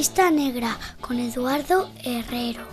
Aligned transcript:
Lista 0.00 0.30
Negra 0.30 0.78
con 1.02 1.18
Eduardo 1.18 1.90
Herrero. 2.02 2.64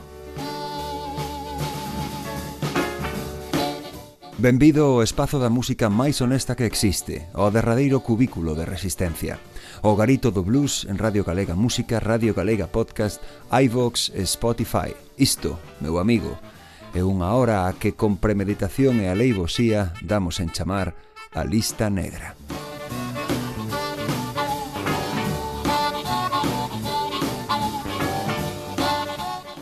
Benvido 4.38 4.96
ao 4.96 5.04
espazo 5.04 5.36
da 5.36 5.52
música 5.52 5.92
máis 5.92 6.24
honesta 6.24 6.56
que 6.56 6.64
existe, 6.64 7.28
ao 7.36 7.52
derradeiro 7.52 8.00
cubículo 8.00 8.56
de 8.56 8.64
resistencia. 8.64 9.44
O 9.84 10.00
garito 10.00 10.32
do 10.32 10.40
blues 10.40 10.88
en 10.88 10.96
Radio 10.96 11.28
Galega 11.28 11.52
Música, 11.52 12.00
Radio 12.00 12.32
Galega 12.32 12.72
Podcast, 12.72 13.20
iVox 13.52 14.08
e 14.16 14.24
Spotify. 14.24 14.96
Isto, 15.20 15.60
meu 15.84 16.00
amigo, 16.00 16.32
é 16.96 17.04
unha 17.04 17.36
hora 17.36 17.68
a 17.68 17.76
que 17.76 17.92
con 17.92 18.24
premeditación 18.24 19.04
e 19.04 19.12
a 19.12 19.20
lei 19.20 19.36
damos 20.00 20.40
en 20.40 20.48
chamar 20.56 20.96
a 21.36 21.44
Lista 21.44 21.92
Negra. 21.92 22.40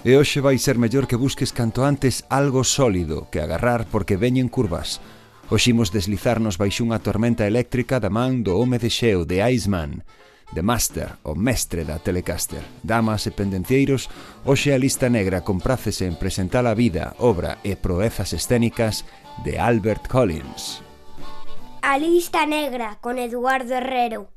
E 0.06 0.14
hoxe 0.22 0.38
vai 0.38 0.62
ser 0.62 0.78
mellor 0.78 1.10
que 1.10 1.18
busques 1.18 1.50
canto 1.50 1.82
antes 1.82 2.30
algo 2.30 2.62
sólido 2.62 3.26
que 3.34 3.42
agarrar 3.42 3.90
porque 3.90 4.22
veñen 4.22 4.54
curvas. 4.54 5.02
Oximos 5.50 5.90
deslizarnos 5.90 6.62
baixo 6.62 6.86
unha 6.86 7.02
tormenta 7.02 7.50
eléctrica 7.50 7.98
da 7.98 8.14
man 8.14 8.46
do 8.46 8.54
home 8.54 8.78
de 8.78 8.94
xeo 8.94 9.26
de 9.26 9.42
Iceman. 9.42 10.06
The 10.54 10.62
Master, 10.62 11.18
o 11.26 11.34
mestre 11.34 11.90
da 11.90 11.98
Telecaster. 11.98 12.62
Damas 12.86 13.26
e 13.26 13.34
pendencieiros, 13.34 14.06
hoxe 14.46 14.70
a 14.70 14.78
lista 14.78 15.10
negra 15.10 15.42
comprácese 15.42 16.06
en 16.06 16.22
presentar 16.22 16.70
a 16.70 16.78
vida, 16.78 17.18
obra 17.18 17.58
e 17.66 17.74
proezas 17.74 18.30
escénicas 18.30 19.10
de 19.42 19.58
Albert 19.58 20.06
Collins. 20.06 20.86
A 21.82 21.98
lista 21.98 22.46
negra 22.46 23.02
con 23.02 23.18
Eduardo 23.18 23.74
Herrero. 23.74 24.35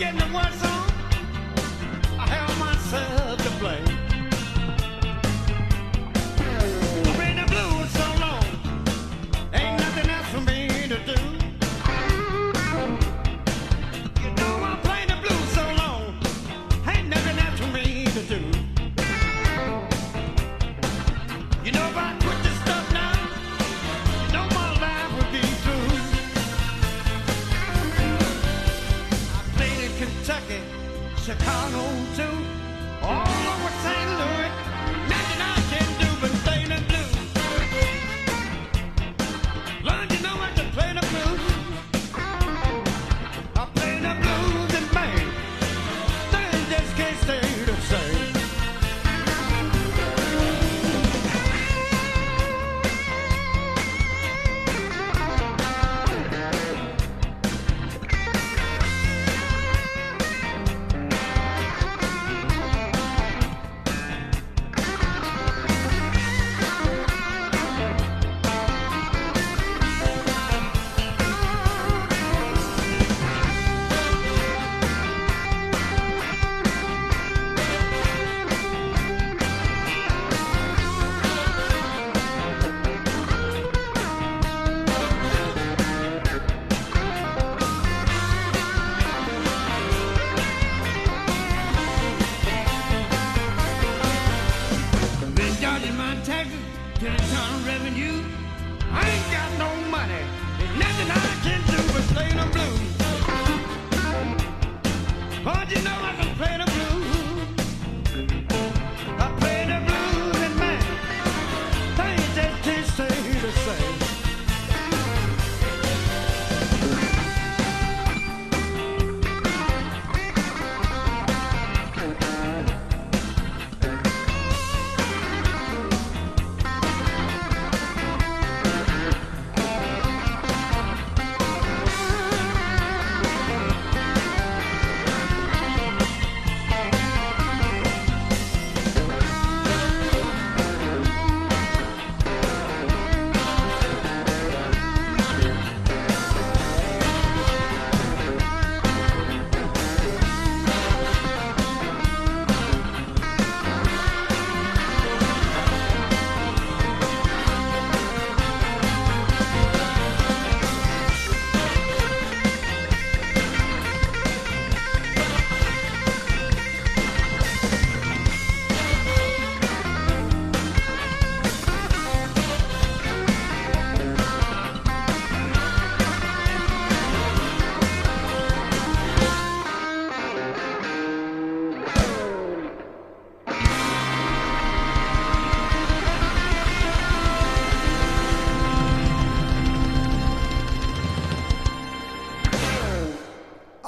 getting 0.00 0.18
the 0.18 0.24
one. 0.32 0.69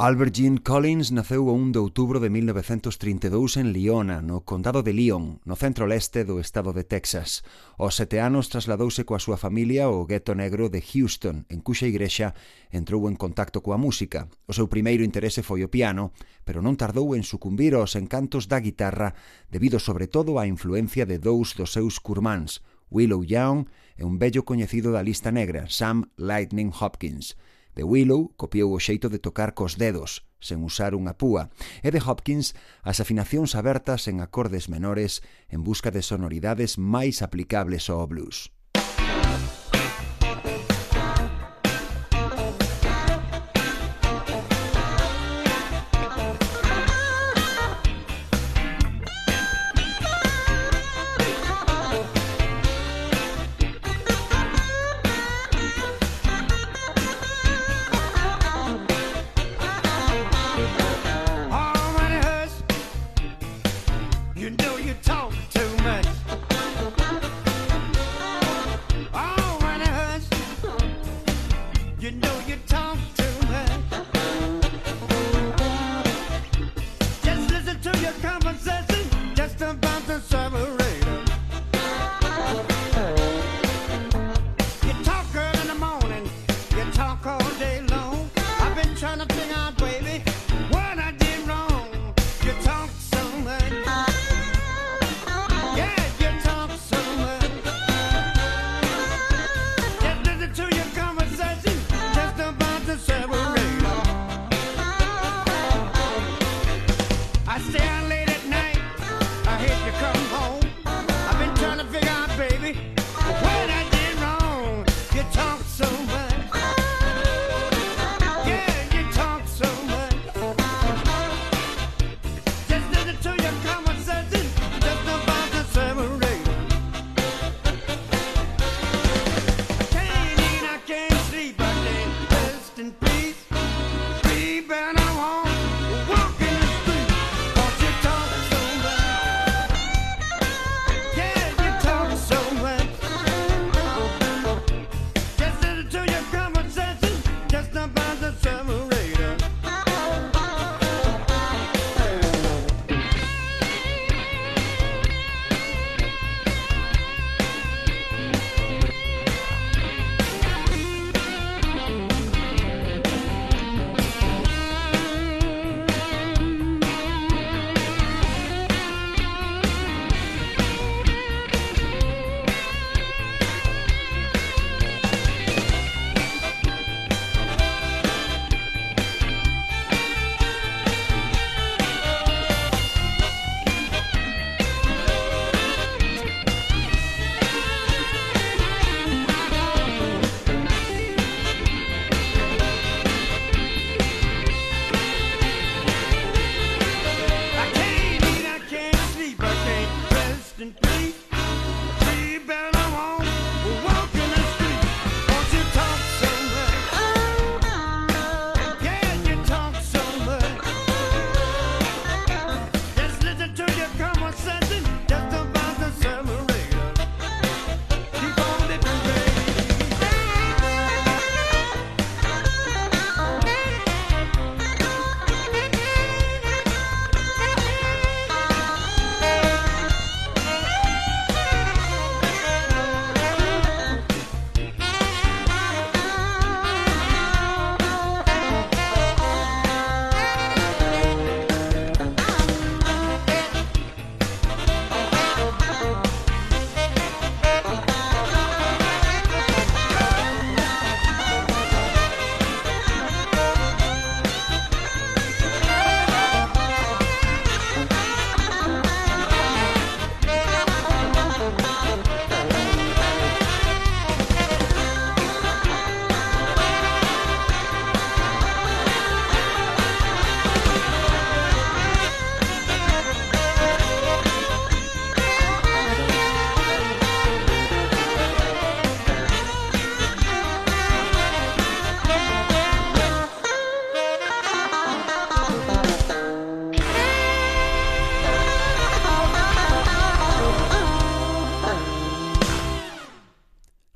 Albert 0.02 0.34
Jean 0.34 0.56
Collins 0.56 1.12
naceu 1.12 1.46
o 1.46 1.54
1 1.54 1.70
de 1.70 1.78
outubro 1.78 2.18
de 2.18 2.26
1932 2.26 3.54
en 3.54 3.70
Liona, 3.70 4.18
no 4.18 4.42
condado 4.42 4.82
de 4.82 4.90
Lyon, 4.90 5.38
no 5.46 5.54
centro 5.54 5.86
leste 5.86 6.26
do 6.26 6.42
estado 6.42 6.74
de 6.74 6.82
Texas. 6.82 7.46
Aos 7.78 7.94
sete 7.94 8.18
anos 8.18 8.50
trasladouse 8.50 9.06
coa 9.06 9.22
súa 9.22 9.38
familia 9.38 9.86
ao 9.86 10.02
gueto 10.02 10.34
negro 10.34 10.66
de 10.74 10.82
Houston, 10.82 11.46
en 11.46 11.62
cuxa 11.62 11.86
igrexa 11.86 12.34
entrou 12.74 13.06
en 13.06 13.14
contacto 13.14 13.62
coa 13.62 13.78
música. 13.78 14.26
O 14.50 14.52
seu 14.58 14.66
primeiro 14.66 15.06
interese 15.06 15.46
foi 15.46 15.62
o 15.62 15.70
piano, 15.70 16.10
pero 16.42 16.66
non 16.66 16.74
tardou 16.74 17.14
en 17.14 17.22
sucumbir 17.22 17.78
aos 17.78 17.94
encantos 17.94 18.50
da 18.50 18.58
guitarra 18.58 19.14
debido 19.54 19.78
sobre 19.78 20.10
todo 20.10 20.42
á 20.42 20.50
influencia 20.50 21.06
de 21.06 21.22
dous 21.22 21.54
dos 21.54 21.78
seus 21.78 22.02
curmáns, 22.02 22.58
Willow 22.90 23.22
Young 23.22 23.70
e 23.94 24.02
un 24.02 24.18
bello 24.18 24.42
coñecido 24.42 24.90
da 24.90 25.06
lista 25.06 25.30
negra, 25.30 25.70
Sam 25.70 26.10
Lightning 26.18 26.74
Hopkins. 26.74 27.38
De 27.74 27.84
Willow 27.84 28.36
copiou 28.36 28.72
o 28.76 28.80
xeito 28.80 29.08
de 29.08 29.18
tocar 29.18 29.56
cos 29.56 29.80
dedos, 29.80 30.28
sen 30.44 30.60
usar 30.60 30.92
unha 30.92 31.16
púa, 31.16 31.48
e 31.80 31.88
de 31.88 32.00
Hopkins 32.04 32.52
as 32.84 33.00
afinacións 33.00 33.56
abertas 33.56 34.04
en 34.12 34.20
acordes 34.20 34.68
menores 34.68 35.24
en 35.48 35.64
busca 35.64 35.88
de 35.88 36.04
sonoridades 36.04 36.76
máis 36.76 37.24
aplicables 37.24 37.88
ao 37.88 38.04
blues. 38.04 38.52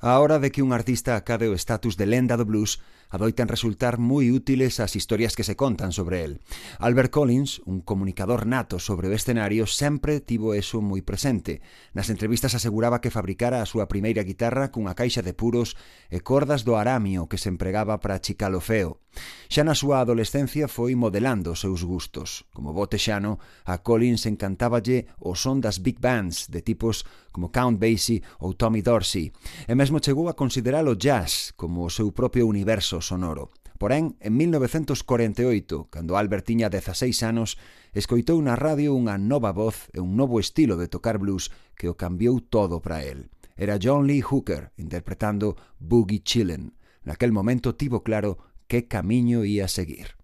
A 0.06 0.20
hora 0.20 0.38
de 0.38 0.52
que 0.52 0.62
un 0.62 0.72
artista 0.72 1.16
acabe 1.16 1.48
o 1.50 1.58
estatus 1.58 1.98
de 1.98 2.06
lenda 2.06 2.38
do 2.38 2.46
blues, 2.46 2.78
adoitan 3.10 3.50
resultar 3.50 3.98
moi 3.98 4.30
útiles 4.30 4.78
as 4.78 4.94
historias 4.94 5.34
que 5.34 5.42
se 5.42 5.58
contan 5.58 5.90
sobre 5.90 6.22
el. 6.22 6.38
Albert 6.78 7.10
Collins, 7.10 7.58
un 7.66 7.82
comunicador 7.82 8.46
nato 8.46 8.78
sobre 8.78 9.10
o 9.10 9.16
escenario, 9.18 9.66
sempre 9.66 10.22
tivo 10.22 10.54
eso 10.54 10.78
moi 10.78 11.02
presente. 11.02 11.58
Nas 11.90 12.06
entrevistas 12.06 12.54
aseguraba 12.54 13.02
que 13.02 13.10
fabricara 13.10 13.58
a 13.58 13.66
súa 13.66 13.90
primeira 13.90 14.22
guitarra 14.22 14.70
cunha 14.70 14.94
caixa 14.94 15.26
de 15.26 15.34
puros 15.34 15.75
e 16.06 16.22
cordas 16.22 16.62
do 16.62 16.78
aramio 16.78 17.26
que 17.26 17.42
se 17.42 17.50
empregaba 17.50 17.98
para 17.98 18.14
achicar 18.14 18.54
o 18.54 18.62
feo. 18.62 19.02
Xa 19.46 19.62
na 19.62 19.78
súa 19.78 20.02
adolescencia 20.02 20.66
foi 20.66 20.99
modelando 20.99 21.54
os 21.54 21.62
seus 21.62 21.87
gustos. 21.87 22.44
Como 22.52 22.75
bote 22.75 22.99
xano, 22.99 23.38
a 23.64 23.80
Collins 23.80 24.26
encantáballe 24.26 25.06
o 25.23 25.38
son 25.38 25.61
das 25.62 25.80
big 25.80 25.99
bands 26.02 26.50
de 26.50 26.61
tipos 26.61 27.06
como 27.30 27.52
Count 27.52 27.78
Basie 27.78 28.23
ou 28.40 28.52
Tommy 28.52 28.82
Dorsey, 28.82 29.32
e 29.68 29.73
mesmo 29.76 30.02
chegou 30.02 30.28
a 30.28 30.38
considerar 30.38 30.85
o 30.88 30.99
jazz 30.99 31.52
como 31.56 31.87
o 31.87 31.92
seu 31.92 32.11
propio 32.11 32.46
universo 32.46 33.00
sonoro. 33.00 33.52
Porén, 33.76 34.16
en 34.20 34.37
1948, 34.37 35.88
cando 35.92 36.16
Albert 36.16 36.49
tiña 36.49 36.73
16 36.73 37.23
anos, 37.23 37.61
escoitou 37.92 38.40
na 38.40 38.56
radio 38.56 38.96
unha 38.96 39.20
nova 39.20 39.52
voz 39.52 39.92
e 39.92 40.00
un 40.00 40.16
novo 40.16 40.40
estilo 40.40 40.80
de 40.80 40.88
tocar 40.88 41.20
blues 41.20 41.52
que 41.76 41.92
o 41.92 41.96
cambiou 41.96 42.40
todo 42.40 42.80
para 42.80 43.04
el. 43.04 43.28
Era 43.56 43.76
John 43.76 44.08
Lee 44.08 44.25
Hooker 44.25 44.73
interpretando 44.76 45.56
Boogie 45.76 46.25
Chillin'. 46.25 46.73
Naquel 47.04 47.32
momento 47.32 47.76
tivo 47.76 48.00
claro 48.00 48.55
qué 48.68 48.87
camino 48.87 49.44
iba 49.44 49.64
a 49.64 49.68
seguir. 49.68 50.16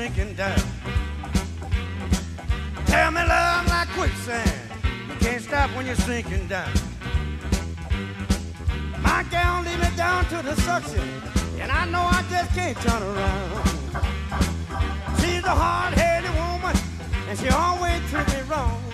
Sinking 0.00 0.32
down. 0.32 0.58
Tell 2.86 3.10
me 3.10 3.22
love 3.22 3.66
like 3.68 3.88
quicksand. 3.88 4.58
You 5.08 5.14
can't 5.16 5.42
stop 5.42 5.68
when 5.76 5.84
you're 5.84 6.02
sinking 6.08 6.46
down. 6.46 6.72
My 9.02 9.22
gal 9.30 9.62
lead 9.62 9.78
me 9.78 9.90
down 9.98 10.24
to 10.32 10.38
the 10.42 10.54
suction, 10.62 11.06
and 11.60 11.70
I 11.70 11.84
know 11.92 12.00
I 12.00 12.24
just 12.30 12.50
can't 12.54 12.78
turn 12.78 13.02
around. 13.02 13.50
She's 15.20 15.44
a 15.44 15.56
hard-headed 15.62 16.34
woman, 16.42 16.76
and 17.28 17.38
she 17.38 17.48
always 17.50 18.00
treat 18.10 18.28
me 18.34 18.40
wrong. 18.48 18.89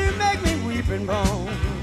She 0.00 0.16
make 0.16 0.42
me 0.42 0.66
weep 0.66 0.88
and 0.88 1.06
moan. 1.06 1.79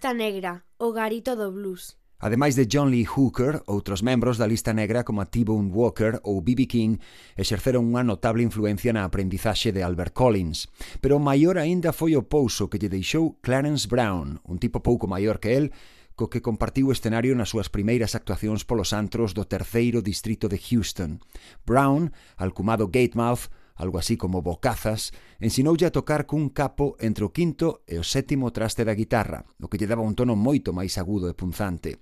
Lista 0.00 0.14
negra, 0.14 0.64
o 0.78 0.92
garito 0.92 1.36
do 1.36 1.52
blues. 1.52 2.00
Ademais 2.24 2.56
de 2.56 2.64
John 2.64 2.88
Lee 2.88 3.04
Hooker, 3.04 3.60
outros 3.68 4.00
membros 4.00 4.40
da 4.40 4.48
lista 4.48 4.72
negra 4.72 5.04
como 5.04 5.20
a 5.20 5.28
T-Bone 5.28 5.68
Walker 5.68 6.24
ou 6.24 6.40
B.B. 6.40 6.64
King 6.64 6.96
exerceron 7.36 7.84
unha 7.84 8.00
notable 8.00 8.40
influencia 8.40 8.96
na 8.96 9.04
aprendizaxe 9.04 9.76
de 9.76 9.84
Albert 9.84 10.16
Collins. 10.16 10.72
Pero 11.04 11.20
maior 11.20 11.60
aínda 11.60 11.92
foi 11.92 12.16
o 12.16 12.24
pouso 12.24 12.72
que 12.72 12.80
lle 12.80 12.88
deixou 12.88 13.36
Clarence 13.44 13.84
Brown, 13.84 14.40
un 14.48 14.56
tipo 14.56 14.80
pouco 14.80 15.04
maior 15.04 15.36
que 15.36 15.52
el, 15.52 15.68
co 16.16 16.32
que 16.32 16.40
compartiu 16.40 16.88
o 16.88 16.96
escenario 16.96 17.36
nas 17.36 17.52
súas 17.52 17.68
primeiras 17.68 18.16
actuacións 18.16 18.64
polos 18.64 18.96
antros 18.96 19.36
do 19.36 19.44
terceiro 19.44 20.00
distrito 20.00 20.48
de 20.48 20.56
Houston. 20.56 21.20
Brown, 21.68 22.08
alcumado 22.40 22.88
Gatemouth, 22.88 23.52
algo 23.80 23.96
así 23.96 24.20
como 24.20 24.44
bocazas, 24.44 25.16
ensinoulle 25.40 25.88
a 25.88 25.94
tocar 25.94 26.28
cun 26.28 26.52
capo 26.52 27.00
entre 27.00 27.24
o 27.24 27.32
quinto 27.32 27.80
e 27.88 27.96
o 27.96 28.04
sétimo 28.04 28.52
traste 28.52 28.84
da 28.84 28.92
guitarra, 28.92 29.48
o 29.56 29.72
que 29.72 29.80
lle 29.80 29.88
daba 29.88 30.04
un 30.04 30.12
tono 30.12 30.36
moito 30.36 30.76
máis 30.76 31.00
agudo 31.00 31.32
e 31.32 31.34
punzante. 31.34 31.96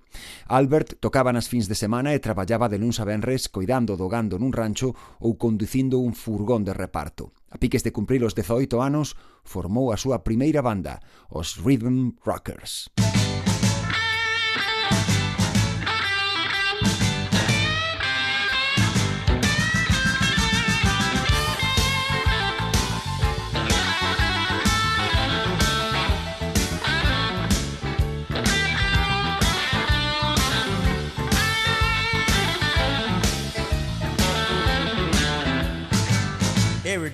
Albert 0.51 0.99
tocaba 0.99 1.31
nas 1.31 1.47
fins 1.47 1.71
de 1.71 1.79
semana 1.79 2.11
e 2.11 2.19
traballaba 2.19 2.67
de 2.67 2.77
luns 2.77 2.99
a 2.99 3.07
venres 3.07 3.47
coidando 3.47 3.95
do 3.95 4.11
gando 4.11 4.35
nun 4.35 4.51
rancho 4.51 4.91
ou 5.23 5.39
conducindo 5.39 6.03
un 6.03 6.11
furgón 6.11 6.67
de 6.67 6.75
reparto. 6.75 7.31
A 7.47 7.57
piques 7.57 7.81
de 7.81 7.95
cumprir 7.95 8.21
os 8.27 8.35
18 8.35 8.83
anos, 8.83 9.15
formou 9.47 9.95
a 9.95 9.97
súa 9.97 10.21
primeira 10.21 10.59
banda, 10.59 10.99
os 11.31 11.57
Rhythm 11.57 12.19
Rockers. 12.21 12.91
Música 12.99 13.18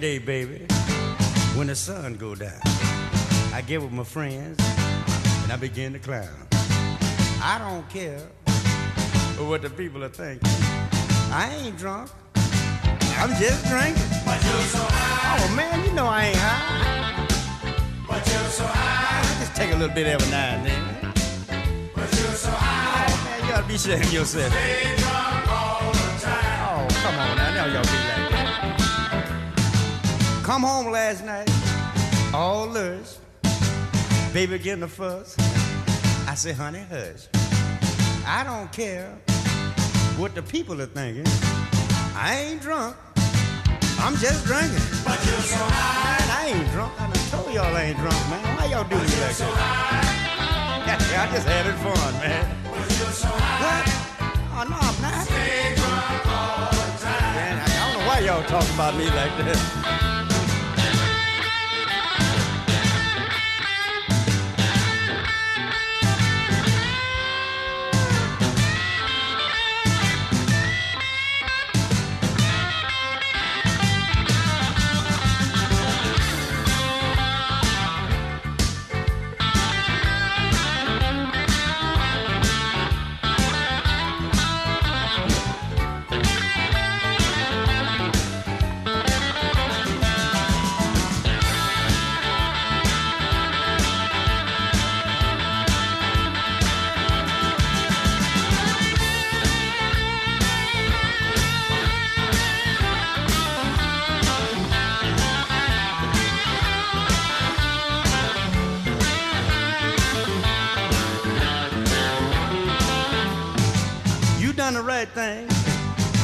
day, 0.05 0.19
baby, 0.19 0.67
when 1.55 1.65
the 1.65 1.75
sun 1.75 2.13
go 2.13 2.35
down, 2.35 2.61
I 3.51 3.63
get 3.65 3.81
with 3.81 3.91
my 3.91 4.03
friends 4.03 4.59
and 5.41 5.51
I 5.51 5.57
begin 5.59 5.93
to 5.93 5.99
clown. 5.99 6.37
I 7.41 7.57
don't 7.57 7.89
care 7.89 8.19
what 9.49 9.63
the 9.63 9.71
people 9.71 10.03
are 10.03 10.09
thinking. 10.09 10.47
I 11.41 11.57
ain't 11.59 11.75
drunk. 11.79 12.11
I'm 13.17 13.31
just 13.41 13.65
drinking. 13.65 14.11
But 14.27 14.39
you're 14.45 14.67
so 14.75 14.83
high. 14.83 15.37
Oh 15.41 15.55
man, 15.55 15.83
you 15.83 15.91
know 15.93 16.05
I 16.05 16.25
ain't 16.25 16.37
high. 16.37 17.27
But 18.07 18.21
you're 18.29 18.51
so 18.59 18.65
high. 18.67 19.39
Just 19.39 19.55
take 19.55 19.73
a 19.73 19.75
little 19.75 19.95
bit 19.95 20.05
every 20.05 20.29
now 20.29 20.55
and 20.55 20.67
then. 20.67 20.83
But 21.95 22.09
you're 22.15 22.37
so 22.45 22.51
high. 22.51 23.07
Oh 23.09 23.17
man, 23.25 23.47
you 23.47 23.53
ought 23.55 23.61
to 23.61 23.67
be 23.67 23.77
shaming 23.79 24.11
yourself. 24.11 24.53
Stay 24.53 24.95
drunk 24.97 25.49
all 25.49 25.91
the 25.91 26.09
time. 26.21 26.61
Oh, 26.69 26.87
come 27.01 27.15
on 27.17 27.37
now, 27.37 27.53
now 27.55 27.65
y'all 27.73 27.81
be 27.81 28.09
like. 28.09 28.14
Come 30.45 30.61
home 30.61 30.91
last 30.91 31.25
night, 31.25 31.49
all 32.31 32.67
lush. 32.67 33.15
Baby 34.31 34.59
getting 34.59 34.83
a 34.83 34.87
fuss. 34.87 35.35
I 36.29 36.35
say, 36.35 36.53
honey, 36.53 36.85
hush. 36.87 37.25
I 38.27 38.43
don't 38.43 38.71
care 38.71 39.09
what 40.17 40.35
the 40.35 40.43
people 40.43 40.79
are 40.83 40.85
thinking. 40.85 41.25
I 42.13 42.45
ain't 42.45 42.61
drunk. 42.61 42.95
I'm 43.97 44.15
just 44.17 44.45
drinking. 44.45 44.77
But 45.03 45.17
you're 45.25 45.41
so 45.49 45.57
high. 45.57 46.19
Man, 46.19 46.29
I 46.29 46.59
ain't 46.61 46.71
drunk. 46.73 47.01
I 47.01 47.11
done 47.11 47.25
told 47.31 47.51
y'all 47.51 47.75
I 47.75 47.81
ain't 47.81 47.97
drunk, 47.97 48.29
man. 48.29 48.57
Why 48.57 48.65
y'all 48.67 48.83
do 48.83 48.97
me 48.97 49.01
like 49.01 49.33
so 49.33 49.45
that? 49.49 50.85
Yeah, 51.09 51.23
I 51.23 51.33
just 51.33 51.47
had 51.47 51.65
it 51.65 51.73
fun, 51.81 52.13
man. 52.21 52.45
But 52.65 52.99
you're 52.99 53.17
so 53.17 53.29
high. 53.29 53.81
What? 53.81 54.61
Oh, 54.61 54.69
no, 54.69 54.77
I'm 54.77 55.01
not. 55.01 55.25
Stay 55.25 55.73
drunk 55.73 56.27
all 56.29 56.69
the 56.69 57.01
time. 57.01 57.33
Man, 57.33 57.57
I 57.65 57.93
don't 57.93 57.99
know 57.99 58.07
why 58.07 58.19
y'all 58.19 58.43
talk 58.43 58.69
about 58.75 58.95
me 58.95 59.05
like 59.05 59.35
that. 59.41 60.14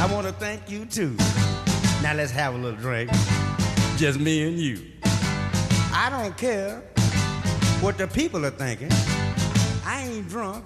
I 0.01 0.11
want 0.11 0.25
to 0.25 0.33
thank 0.33 0.67
you 0.67 0.85
too. 0.85 1.15
Now 2.01 2.15
let's 2.15 2.31
have 2.31 2.55
a 2.55 2.57
little 2.57 2.79
drink. 2.79 3.11
Just 3.97 4.19
me 4.19 4.47
and 4.47 4.57
you. 4.57 4.81
I 5.93 6.09
don't 6.09 6.35
care 6.35 6.81
what 7.81 7.99
the 7.99 8.07
people 8.07 8.43
are 8.43 8.49
thinking. 8.49 8.89
I 9.85 10.07
ain't 10.09 10.27
drunk. 10.27 10.65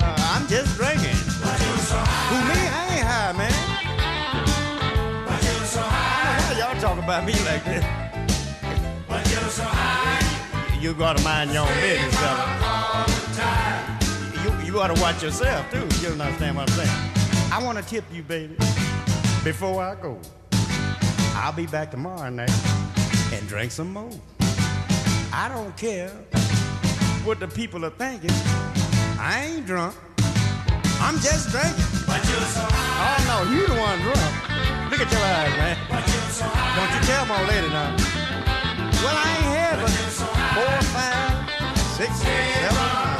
Uh, 0.00 0.16
I'm 0.34 0.48
just 0.48 0.74
drinking. 0.78 1.04
You 1.04 1.76
so 1.84 1.98
high. 1.98 2.32
Who 2.32 2.36
me? 2.48 2.60
I 2.72 2.96
ain't 2.96 3.06
high, 3.06 3.32
man. 3.36 3.52
But 5.26 5.42
you 5.42 5.66
so 5.66 5.82
high. 5.82 6.58
Y'all 6.58 6.80
talk 6.80 6.98
about 6.98 7.26
me 7.26 7.34
like 7.44 7.62
this. 7.66 7.84
But 9.06 9.22
you 9.28 9.50
so 9.50 9.64
high. 9.64 10.78
You 10.80 10.94
gotta 10.94 11.22
mind 11.22 11.52
your 11.52 11.68
own 11.68 11.74
business, 11.74 12.16
fella. 12.16 13.04
You, 14.42 14.50
you 14.64 14.72
to 14.72 15.02
watch 15.02 15.22
yourself 15.22 15.70
too. 15.70 15.84
You 16.00 16.08
don't 16.08 16.22
understand 16.22 16.56
what 16.56 16.70
I'm 16.70 16.86
saying. 16.86 17.21
I 17.54 17.62
want 17.62 17.76
to 17.76 17.84
tip 17.84 18.04
you, 18.10 18.22
baby, 18.22 18.56
before 19.44 19.82
I 19.82 19.94
go. 19.94 20.18
I'll 21.36 21.52
be 21.52 21.66
back 21.66 21.90
tomorrow 21.90 22.30
night 22.30 22.50
and 23.30 23.46
drink 23.46 23.72
some 23.72 23.92
more. 23.92 24.08
I 25.34 25.50
don't 25.52 25.76
care 25.76 26.08
what 27.24 27.40
the 27.40 27.48
people 27.48 27.84
are 27.84 27.90
thinking. 27.90 28.30
I 29.20 29.50
ain't 29.52 29.66
drunk. 29.66 29.94
I'm 30.98 31.16
just 31.20 31.50
drinking. 31.50 31.84
But 32.06 32.24
you're 32.24 32.48
so 32.56 32.64
high. 32.72 33.20
Oh 33.20 33.44
no, 33.44 33.52
you 33.52 33.66
the 33.66 33.74
one 33.78 34.00
drunk. 34.00 34.90
Look 34.90 35.00
at 35.02 35.12
your 35.12 35.20
eyes, 35.20 35.52
man. 35.60 35.76
But 35.90 36.08
you're 36.08 36.32
so 36.32 36.44
high. 36.48 36.72
Don't 36.80 36.92
you 36.96 37.00
tell 37.06 37.26
my 37.26 37.46
lady 37.48 37.68
now. 37.68 37.94
Well, 39.04 39.14
I 39.14 39.28
ain't 39.28 39.52
had 39.60 39.76
but 39.76 39.90
so 40.08 40.24
four, 40.56 40.80
five, 40.96 41.76
six, 41.98 42.16
seven, 42.16 43.11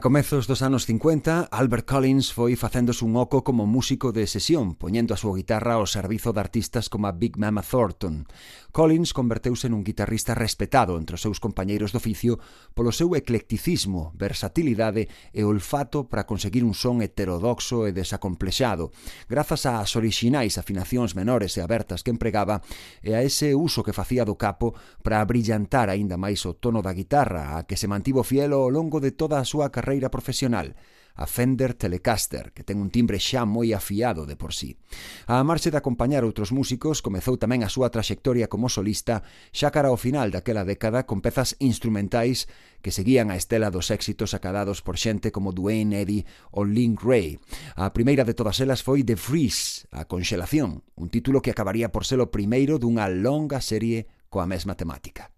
A 0.00 0.02
comezos 0.02 0.46
dos 0.46 0.62
anos 0.62 0.86
50, 0.86 1.52
Albert 1.52 1.84
Collins 1.84 2.32
foi 2.32 2.56
facéndose 2.56 3.04
un 3.04 3.20
oco 3.20 3.44
como 3.44 3.68
músico 3.68 4.16
de 4.16 4.24
sesión, 4.24 4.72
poñendo 4.72 5.12
a 5.12 5.20
súa 5.20 5.36
guitarra 5.36 5.76
ao 5.76 5.84
servizo 5.84 6.32
de 6.32 6.40
artistas 6.40 6.88
como 6.88 7.04
a 7.04 7.12
Big 7.12 7.36
Mama 7.36 7.60
Thornton. 7.60 8.24
Collins 8.70 9.10
converteuse 9.10 9.66
nun 9.66 9.82
guitarrista 9.82 10.38
respetado 10.38 10.94
entre 10.94 11.18
os 11.18 11.22
seus 11.22 11.42
compañeiros 11.42 11.90
de 11.90 11.98
oficio 11.98 12.38
polo 12.70 12.94
seu 12.94 13.18
eclecticismo, 13.18 14.14
versatilidade 14.14 15.10
e 15.34 15.42
olfato 15.42 16.06
para 16.06 16.22
conseguir 16.22 16.62
un 16.62 16.78
son 16.78 17.02
heterodoxo 17.02 17.90
e 17.90 17.90
desacomplexado, 17.90 18.94
grazas 19.26 19.66
ás 19.66 19.90
orixinais 19.98 20.54
afinacións 20.54 21.18
menores 21.18 21.58
e 21.58 21.60
abertas 21.66 22.06
que 22.06 22.14
empregaba 22.14 22.62
e 23.02 23.18
a 23.18 23.26
ese 23.26 23.58
uso 23.58 23.82
que 23.82 23.96
facía 23.96 24.22
do 24.22 24.38
capo 24.38 24.78
para 25.02 25.18
abrillantar 25.18 25.90
aínda 25.90 26.14
máis 26.14 26.46
o 26.46 26.54
tono 26.54 26.78
da 26.78 26.94
guitarra 26.94 27.58
a 27.58 27.66
que 27.66 27.74
se 27.74 27.90
mantivo 27.90 28.22
fiel 28.22 28.54
ao 28.54 28.70
longo 28.70 29.02
de 29.02 29.10
toda 29.10 29.42
a 29.42 29.48
súa 29.48 29.74
carreira 29.74 30.14
profesional 30.14 30.78
a 31.20 31.26
Fender 31.28 31.76
Telecaster, 31.76 32.56
que 32.56 32.64
ten 32.64 32.80
un 32.80 32.88
timbre 32.88 33.20
xa 33.20 33.44
moi 33.44 33.76
afiado 33.76 34.24
de 34.24 34.40
por 34.40 34.56
sí. 34.56 34.80
A 35.28 35.44
marxe 35.44 35.68
de 35.68 35.76
acompañar 35.76 36.24
outros 36.24 36.48
músicos, 36.48 37.04
comezou 37.04 37.36
tamén 37.36 37.60
a 37.60 37.68
súa 37.68 37.92
traxectoria 37.92 38.48
como 38.48 38.72
solista 38.72 39.20
xa 39.52 39.68
cara 39.68 39.92
ao 39.92 40.00
final 40.00 40.32
daquela 40.32 40.64
década 40.64 41.04
con 41.04 41.20
pezas 41.20 41.60
instrumentais 41.60 42.48
que 42.80 42.88
seguían 42.88 43.28
a 43.28 43.36
estela 43.36 43.68
dos 43.68 43.92
éxitos 43.92 44.32
acadados 44.32 44.80
por 44.80 44.96
xente 44.96 45.28
como 45.28 45.52
Duane 45.52 46.00
Eddy 46.00 46.24
ou 46.56 46.64
Link 46.64 47.04
Ray. 47.04 47.36
A 47.76 47.92
primeira 47.92 48.24
de 48.24 48.32
todas 48.32 48.56
elas 48.64 48.80
foi 48.80 49.04
The 49.04 49.20
Freeze, 49.20 49.84
a 49.92 50.08
conxelación, 50.08 50.80
un 50.96 51.12
título 51.12 51.44
que 51.44 51.52
acabaría 51.52 51.92
por 51.92 52.08
ser 52.08 52.24
o 52.24 52.32
primeiro 52.32 52.80
dunha 52.80 53.04
longa 53.12 53.60
serie 53.60 54.08
coa 54.32 54.48
mesma 54.48 54.72
temática. 54.72 55.28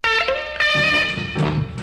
Música 0.73 1.82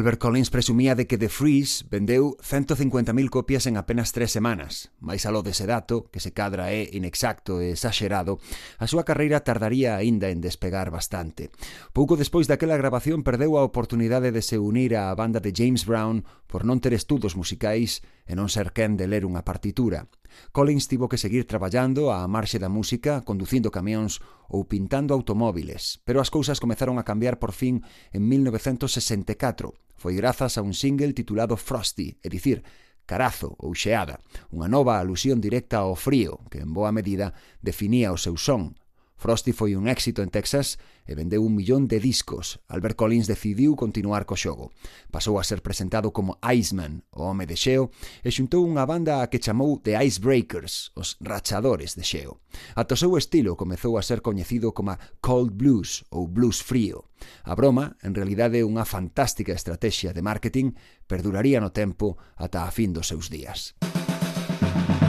Albert 0.00 0.18
Collins 0.18 0.48
presumía 0.48 0.94
de 0.94 1.06
que 1.06 1.18
The 1.18 1.28
Freeze 1.28 1.84
vendeu 1.90 2.34
150.000 2.40 3.28
copias 3.28 3.66
en 3.68 3.76
apenas 3.76 4.16
tres 4.16 4.32
semanas, 4.32 4.96
mais 4.96 5.28
alo 5.28 5.44
dese 5.44 5.68
dato, 5.68 6.08
que 6.08 6.24
se 6.24 6.32
cadra 6.32 6.72
é 6.72 6.88
inexacto 6.96 7.60
e 7.60 7.76
exagerado, 7.76 8.40
a 8.80 8.88
súa 8.88 9.04
carreira 9.04 9.44
tardaría 9.44 10.00
aínda 10.00 10.32
en 10.32 10.40
despegar 10.40 10.88
bastante. 10.88 11.52
Pouco 11.92 12.16
despois 12.16 12.48
daquela 12.48 12.80
grabación 12.80 13.20
perdeu 13.20 13.60
a 13.60 13.66
oportunidade 13.68 14.32
de 14.32 14.40
se 14.40 14.56
unir 14.56 14.96
á 14.96 15.12
banda 15.12 15.36
de 15.36 15.52
James 15.52 15.84
Brown 15.84 16.24
por 16.48 16.64
non 16.64 16.80
ter 16.80 16.96
estudos 16.96 17.36
musicais 17.36 18.00
e 18.24 18.32
non 18.32 18.48
ser 18.48 18.72
quen 18.72 18.96
de 18.96 19.04
ler 19.04 19.28
unha 19.28 19.44
partitura. 19.44 20.08
Collins 20.56 20.88
tivo 20.88 21.12
que 21.12 21.20
seguir 21.20 21.44
traballando 21.44 22.08
á 22.08 22.24
marxe 22.24 22.56
da 22.56 22.72
música, 22.72 23.20
conducindo 23.20 23.68
camións 23.68 24.24
ou 24.48 24.64
pintando 24.64 25.12
automóviles, 25.12 26.00
pero 26.08 26.24
as 26.24 26.32
cousas 26.32 26.56
comezaron 26.56 26.96
a 26.96 27.04
cambiar 27.04 27.36
por 27.36 27.52
fin 27.52 27.84
en 28.16 28.24
1964, 28.32 29.76
Foi 30.00 30.16
grazas 30.16 30.56
a 30.56 30.64
un 30.64 30.72
single 30.72 31.12
titulado 31.12 31.60
Frosty, 31.60 32.16
é 32.24 32.32
dicir, 32.32 32.64
carazo 33.04 33.52
ou 33.60 33.76
xeada, 33.76 34.24
unha 34.48 34.64
nova 34.64 34.96
alusión 34.96 35.44
directa 35.44 35.84
ao 35.84 35.92
frío, 35.92 36.40
que 36.48 36.64
en 36.64 36.72
boa 36.72 36.88
medida 36.88 37.36
definía 37.60 38.08
o 38.08 38.16
seu 38.16 38.40
son, 38.40 38.79
Frosty 39.20 39.52
foi 39.52 39.76
un 39.76 39.84
éxito 39.84 40.24
en 40.24 40.32
Texas 40.32 40.80
e 41.04 41.12
vendeu 41.12 41.44
un 41.44 41.52
millón 41.52 41.84
de 41.84 42.00
discos. 42.00 42.56
Albert 42.72 42.96
Collins 42.96 43.28
decidiu 43.28 43.76
continuar 43.76 44.24
co 44.24 44.32
xogo. 44.32 44.72
Pasou 45.12 45.36
a 45.36 45.44
ser 45.44 45.60
presentado 45.60 46.08
como 46.16 46.40
Iceman, 46.40 47.04
o 47.12 47.28
home 47.28 47.44
de 47.44 47.52
xeo, 47.52 47.92
e 48.24 48.32
xuntou 48.32 48.64
unha 48.64 48.88
banda 48.88 49.20
a 49.20 49.28
que 49.28 49.36
chamou 49.36 49.76
The 49.76 50.00
Icebreakers, 50.00 50.96
os 50.96 51.20
rachadores 51.20 52.00
de 52.00 52.04
xeo. 52.08 52.40
Ata 52.72 52.96
o 52.96 53.00
seu 53.04 53.12
estilo 53.20 53.60
comezou 53.60 54.00
a 54.00 54.02
ser 54.02 54.24
coñecido 54.24 54.72
como 54.72 54.96
Cold 55.20 55.52
Blues 55.52 56.08
ou 56.08 56.24
Blues 56.24 56.64
Frío. 56.64 57.04
A 57.44 57.52
broma, 57.52 58.00
en 58.00 58.16
realidade 58.16 58.64
unha 58.64 58.88
fantástica 58.88 59.52
estrategia 59.52 60.16
de 60.16 60.24
marketing, 60.24 60.72
perduraría 61.04 61.60
no 61.60 61.76
tempo 61.76 62.16
ata 62.40 62.64
a 62.64 62.72
fin 62.72 62.96
dos 62.96 63.12
seus 63.12 63.28
días. 63.28 63.76
Música 63.84 64.99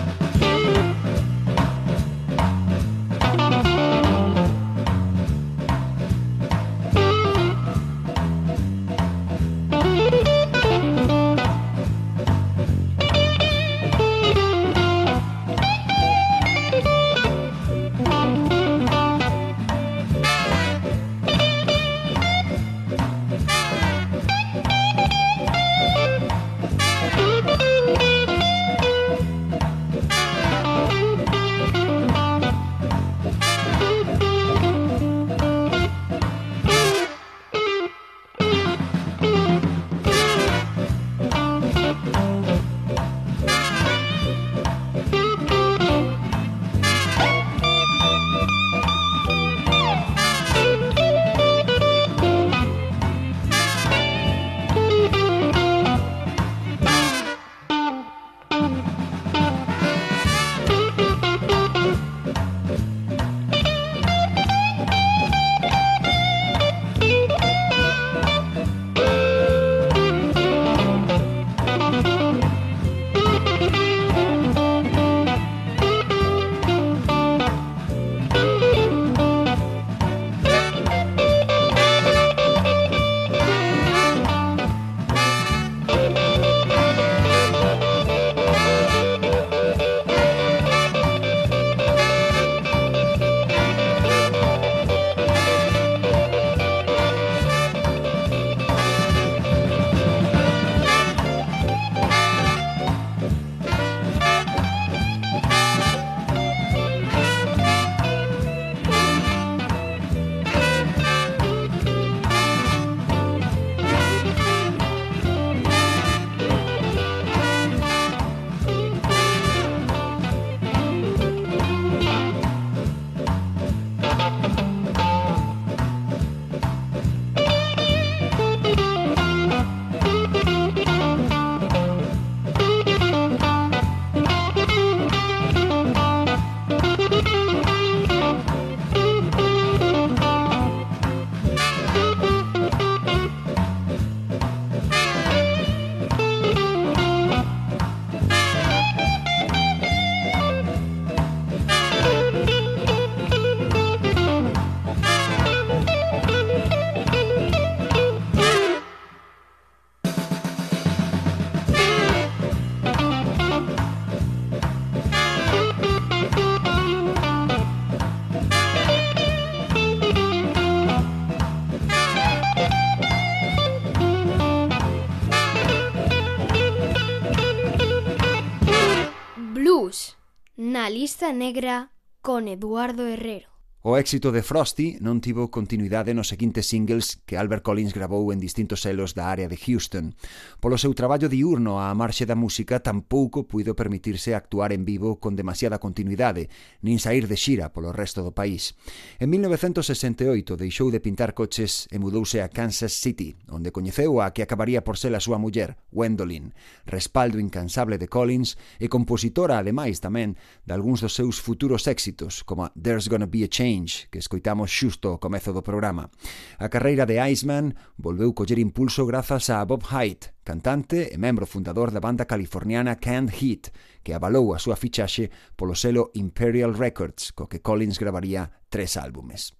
negra 181.29 181.93
con 182.21 182.47
Eduardo 182.47 183.05
Herrero. 183.05 183.50
O 183.83 183.97
éxito 183.97 184.31
de 184.31 184.45
Frosty 184.45 185.01
non 185.01 185.25
tivo 185.25 185.49
continuidade 185.49 186.13
nos 186.13 186.29
seguintes 186.29 186.69
singles 186.69 187.17
que 187.25 187.33
Albert 187.33 187.65
Collins 187.65 187.97
grabou 187.97 188.29
en 188.29 188.37
distintos 188.37 188.85
selos 188.85 189.17
da 189.17 189.33
área 189.33 189.49
de 189.49 189.57
Houston. 189.57 190.13
Polo 190.61 190.77
seu 190.77 190.93
traballo 190.93 191.25
diurno 191.25 191.81
á 191.81 191.89
marxe 191.97 192.29
da 192.29 192.37
música 192.37 192.85
tampouco 192.85 193.49
puido 193.49 193.73
permitirse 193.73 194.37
actuar 194.37 194.69
en 194.69 194.85
vivo 194.85 195.17
con 195.17 195.33
demasiada 195.33 195.81
continuidade, 195.81 196.53
nin 196.85 197.01
sair 197.01 197.25
de 197.25 197.33
xira 197.33 197.73
polo 197.73 197.89
resto 197.89 198.21
do 198.21 198.37
país. 198.37 198.77
En 199.17 199.33
1968 199.33 200.61
deixou 200.61 200.93
de 200.93 201.01
pintar 201.01 201.33
coches 201.33 201.89
e 201.89 201.97
mudouse 201.97 202.45
a 202.45 202.53
Kansas 202.53 202.93
City, 202.93 203.33
onde 203.49 203.73
coñeceu 203.73 204.21
a 204.21 204.29
que 204.29 204.45
acabaría 204.45 204.85
por 204.85 205.01
ser 205.01 205.17
a 205.17 205.23
súa 205.25 205.41
muller, 205.41 205.73
Gwendolyn, 205.89 206.53
respaldo 206.85 207.41
incansable 207.41 207.97
de 207.97 208.05
Collins 208.05 208.61
e 208.77 208.85
compositora 208.93 209.57
ademais 209.57 209.97
tamén 210.05 210.37
de 210.69 210.77
algúns 210.77 211.01
dos 211.01 211.17
seus 211.17 211.41
futuros 211.41 211.89
éxitos, 211.89 212.45
como 212.45 212.69
There's 212.77 213.09
Gonna 213.09 213.25
Be 213.25 213.41
a 213.41 213.49
Change 213.49 213.70
Change, 213.71 214.07
que 214.11 214.19
escoitamos 214.19 214.67
xusto 214.67 215.07
ao 215.07 215.19
comezo 215.23 215.55
do 215.55 215.63
programa. 215.63 216.11
A 216.59 216.67
carreira 216.67 217.07
de 217.07 217.23
Iceman 217.23 217.71
volveu 217.95 218.35
coller 218.35 218.59
impulso 218.59 219.07
grazas 219.07 219.47
a 219.47 219.63
Bob 219.63 219.87
Hyde, 219.87 220.35
cantante 220.43 221.07
e 221.07 221.15
membro 221.15 221.47
fundador 221.47 221.95
da 221.95 222.03
banda 222.03 222.27
californiana 222.27 222.99
Canned 222.99 223.31
Heat, 223.31 223.71
que 224.03 224.11
avalou 224.11 224.51
a 224.51 224.59
súa 224.59 224.75
fichaxe 224.75 225.31
polo 225.55 225.71
selo 225.71 226.11
Imperial 226.19 226.75
Records, 226.75 227.31
co 227.31 227.47
que 227.47 227.63
Collins 227.63 227.95
gravaría 227.95 228.51
tres 228.67 228.99
álbumes. 228.99 229.55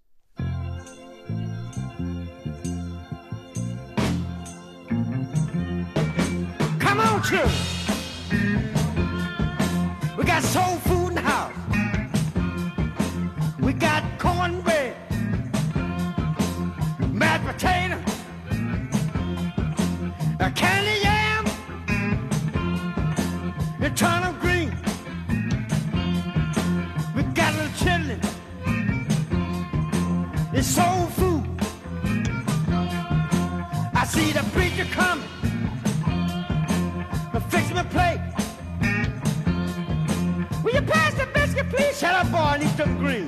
Come 6.83 6.99
on, 6.99 7.23
children. 7.23 7.55
We 10.19 10.27
got 10.27 10.43
soul 10.43 10.75
food 10.83 11.15
in 11.15 11.15
the 11.15 11.23
house. 11.23 11.60
Got 13.81 14.03
cornbread, 14.19 14.95
mashed 17.11 17.43
potato, 17.43 17.97
a 20.39 20.51
candy 20.51 20.97
yam, 21.01 21.45
and 23.81 23.97
turnip 23.97 24.39
green. 24.39 24.69
We 27.15 27.23
got 27.33 27.53
a 27.53 27.57
little 27.57 27.75
chili. 27.81 28.19
It's 30.53 30.67
soul 30.67 31.07
food. 31.17 31.43
I 33.95 34.05
see 34.05 34.31
the 34.31 34.43
preacher 34.53 34.85
coming. 34.91 35.27
Fix 37.49 37.73
my 37.73 37.83
plate. 37.83 38.21
Will 40.63 40.73
you 40.73 40.81
pass 40.83 41.15
the 41.15 41.25
biscuit, 41.33 41.67
please? 41.69 41.99
Shut 41.99 42.13
up, 42.13 42.31
boy. 42.31 42.37
I 42.37 42.57
need 42.59 42.69
some 42.77 42.97
green. 42.99 43.27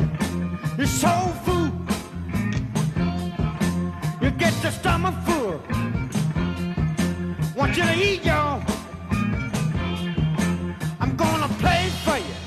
It's 0.75 0.89
soul 0.89 1.27
food. 1.45 1.71
You 4.21 4.31
get 4.31 4.53
your 4.63 4.71
stomach 4.71 5.13
full. 5.23 5.61
Want 7.55 7.77
you 7.77 7.83
to 7.83 7.95
eat, 7.95 8.25
y'all. 8.25 8.63
I'm 10.99 11.15
gonna 11.15 11.47
play 11.59 11.89
for 12.03 12.17
you. 12.17 12.42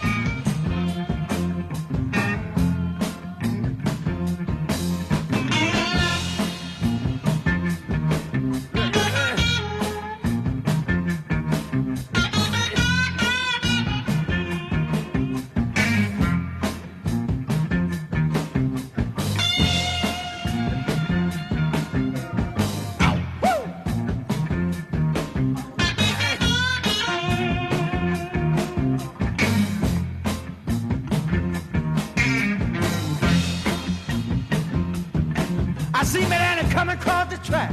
I 35.98 36.04
see 36.04 36.20
Madonna 36.26 36.68
coming 36.70 36.94
across 36.94 37.30
the 37.30 37.38
track. 37.38 37.72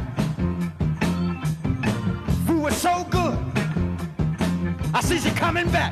Food 2.48 2.64
was 2.64 2.78
so 2.78 3.06
good. 3.10 3.38
I 4.94 5.02
see 5.02 5.20
she 5.20 5.30
coming 5.32 5.70
back. 5.70 5.92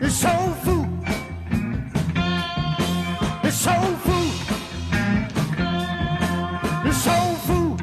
It's 0.00 0.14
so 0.14 0.30
food. 0.62 0.88
It's 3.42 3.56
so 3.56 3.74
food. 4.04 4.32
It's 6.86 7.02
so 7.08 7.16
food. 7.46 7.80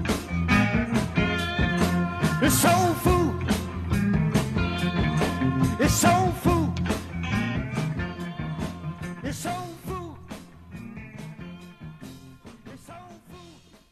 It's 2.42 2.60
so 2.62 2.76
food. 3.04 3.36
It's 5.82 5.94
so 5.94 6.32
food. 6.44 6.59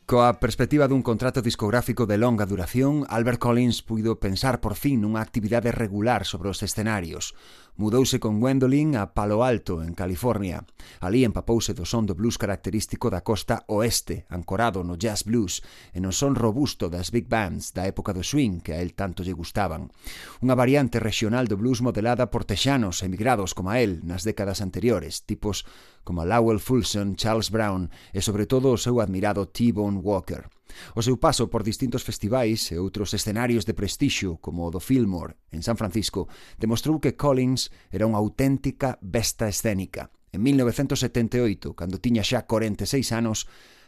Coa 0.08 0.40
perspectiva 0.40 0.88
dun 0.88 1.04
contrato 1.04 1.44
discográfico 1.44 2.08
de 2.08 2.16
longa 2.16 2.48
duración, 2.48 3.04
Albert 3.12 3.44
Collins 3.44 3.84
puido 3.84 4.24
pensar 4.24 4.64
por 4.64 4.80
fin 4.80 5.04
nunha 5.04 5.20
actividade 5.20 5.76
regular 5.76 6.24
sobre 6.24 6.48
os 6.48 6.64
escenarios, 6.64 7.36
Mudouse 7.80 8.20
con 8.20 8.40
Gwendolyn 8.40 8.96
a 8.96 9.14
Palo 9.14 9.44
Alto, 9.44 9.84
en 9.84 9.94
California. 9.94 10.66
Alí 10.98 11.22
empapouse 11.22 11.78
do 11.78 11.86
son 11.86 12.10
do 12.10 12.18
blues 12.18 12.42
característico 12.42 13.14
da 13.14 13.22
costa 13.22 13.70
oeste, 13.70 14.26
ancorado 14.34 14.82
no 14.82 14.98
jazz 14.98 15.22
blues, 15.22 15.62
e 15.94 16.02
no 16.02 16.10
son 16.10 16.34
robusto 16.34 16.90
das 16.90 17.14
big 17.14 17.30
bands 17.30 17.78
da 17.78 17.86
época 17.86 18.18
do 18.18 18.26
swing 18.26 18.66
que 18.66 18.74
a 18.74 18.82
el 18.82 18.98
tanto 18.98 19.22
lle 19.22 19.38
gustaban. 19.38 19.94
Unha 20.42 20.58
variante 20.58 20.98
regional 20.98 21.46
do 21.46 21.54
blues 21.54 21.86
modelada 21.86 22.34
por 22.34 22.50
texanos 22.50 23.06
emigrados 23.06 23.54
como 23.54 23.70
a 23.70 23.78
el 23.78 24.02
nas 24.02 24.26
décadas 24.26 24.66
anteriores, 24.66 25.22
tipos 25.30 25.62
como 26.02 26.26
Lowell 26.26 26.58
Fulson, 26.58 27.14
Charles 27.14 27.54
Brown 27.54 27.94
e 28.10 28.26
sobre 28.26 28.50
todo 28.50 28.74
o 28.74 28.82
seu 28.82 28.98
admirado 29.06 29.46
T-Bone 29.46 30.02
Walker. 30.02 30.50
O 30.96 31.02
seu 31.02 31.18
paso 31.18 31.48
por 31.48 31.64
distintos 31.64 32.04
festivais 32.04 32.72
e 32.72 32.80
outros 32.80 33.14
escenarios 33.14 33.66
de 33.66 33.74
prestixio, 33.74 34.38
como 34.40 34.68
o 34.68 34.72
do 34.72 34.80
Fillmore, 34.80 35.36
en 35.52 35.64
San 35.64 35.76
Francisco, 35.76 36.28
demostrou 36.60 37.00
que 37.00 37.16
Collins 37.16 37.70
era 37.92 38.08
unha 38.08 38.20
auténtica 38.20 39.00
besta 39.00 39.48
escénica. 39.48 40.12
En 40.36 40.44
1978, 40.44 41.74
cando 41.74 42.04
tiña 42.04 42.22
xa 42.22 42.44
46 42.46 43.16
anos, 43.16 43.48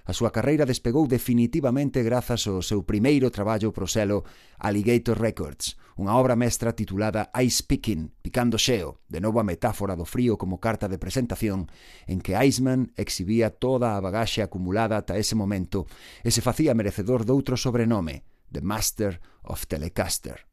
a 0.10 0.14
súa 0.18 0.34
carreira 0.34 0.66
despegou 0.66 1.06
definitivamente 1.06 2.02
grazas 2.02 2.48
ao 2.50 2.66
seu 2.66 2.82
primeiro 2.82 3.30
traballo 3.30 3.70
pro 3.70 3.86
selo 3.86 4.26
Alligator 4.58 5.22
Records, 5.22 5.78
unha 6.00 6.16
obra 6.16 6.40
mestra 6.40 6.72
titulada 6.72 7.28
Ice 7.44 7.60
Picking, 7.60 8.16
Picando 8.24 8.56
Xeo, 8.56 9.04
de 9.12 9.20
novo 9.20 9.44
a 9.44 9.48
metáfora 9.48 10.00
do 10.00 10.08
frío 10.08 10.40
como 10.40 10.64
carta 10.64 10.88
de 10.88 10.96
presentación, 10.96 11.68
en 12.08 12.24
que 12.24 12.40
Iceman 12.40 12.96
exhibía 12.96 13.52
toda 13.52 14.00
a 14.00 14.02
bagaxe 14.02 14.40
acumulada 14.40 14.96
ata 14.96 15.20
ese 15.20 15.36
momento 15.36 15.92
e 16.24 16.32
se 16.32 16.40
facía 16.40 16.72
merecedor 16.72 17.28
doutro 17.28 17.60
sobrenome, 17.60 18.24
The 18.48 18.64
Master 18.64 19.20
of 19.44 19.68
Telecaster. 19.68 20.49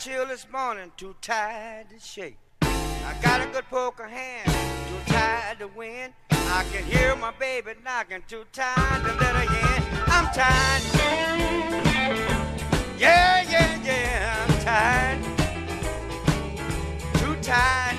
Chill 0.00 0.24
this 0.24 0.46
morning, 0.50 0.90
too 0.96 1.14
tired 1.20 1.90
to 1.90 2.00
shake. 2.00 2.38
I 2.62 3.14
got 3.20 3.42
a 3.42 3.46
good 3.52 3.66
poker 3.68 4.08
hand, 4.08 4.46
too 4.46 5.12
tired 5.12 5.58
to 5.58 5.68
win. 5.68 6.14
I 6.30 6.64
can 6.72 6.84
hear 6.84 7.14
my 7.16 7.32
baby 7.32 7.72
knocking, 7.84 8.22
too 8.26 8.44
tired 8.50 9.02
to 9.04 9.12
let 9.12 9.36
her 9.36 9.42
in. 9.42 9.82
I'm 10.06 10.24
tired. 10.32 10.82
Yeah, 12.98 13.42
yeah, 13.50 13.78
yeah, 13.84 14.46
I'm 14.48 14.54
tired. 14.64 15.22
Too 17.18 17.36
tired. 17.42 17.98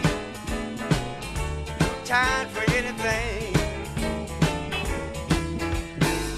Too 1.78 1.96
tired 2.04 2.48
for 2.48 2.72
anything. 2.72 3.54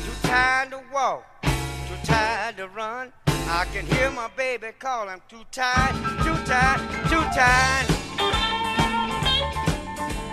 Too 0.04 0.28
tired 0.28 0.72
to 0.72 0.82
walk, 0.92 1.24
too 1.42 1.96
tired 2.04 2.58
to 2.58 2.68
run. 2.68 3.14
I 3.48 3.66
can 3.72 3.86
hear 3.86 4.10
my 4.12 4.30
baby 4.36 4.68
calling. 4.80 5.22
Too 5.30 5.44
tired, 5.52 5.96
too 6.24 6.36
tired, 6.46 6.80
too 7.10 7.24
tired. 7.36 7.88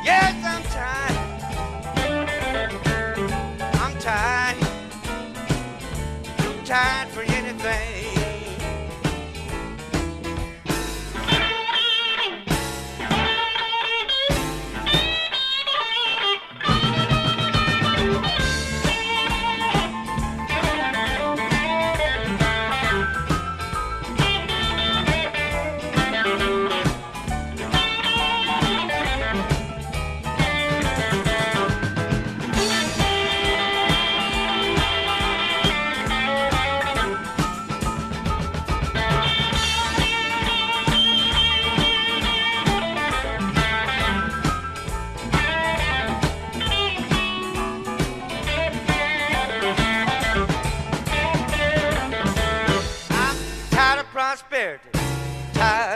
Yes, 0.05 0.35
I'm 0.45 0.63
tired. 0.75 1.17
I'm 3.75 3.99
tired. 3.99 4.59
Too 6.39 6.65
tired 6.65 7.09
for 7.09 7.23
anything. 7.23 7.90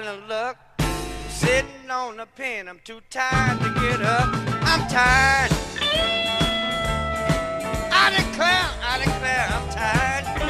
Tired 0.05 0.19
of 0.19 0.29
luck. 0.29 0.57
Sitting 1.29 1.90
on 1.90 2.17
the 2.17 2.27
pen, 2.27 2.69
I'm 2.69 2.81
too 2.85 3.01
tired 3.11 3.59
to 3.61 3.69
get 3.81 4.03
up. 4.03 4.29
I'm 4.62 4.87
tired. 4.88 5.53
I 7.93 8.11
declare, 8.17 8.69
I 8.83 8.99
declare, 8.99 9.47
I'm 9.51 9.69
tired. 9.71 10.44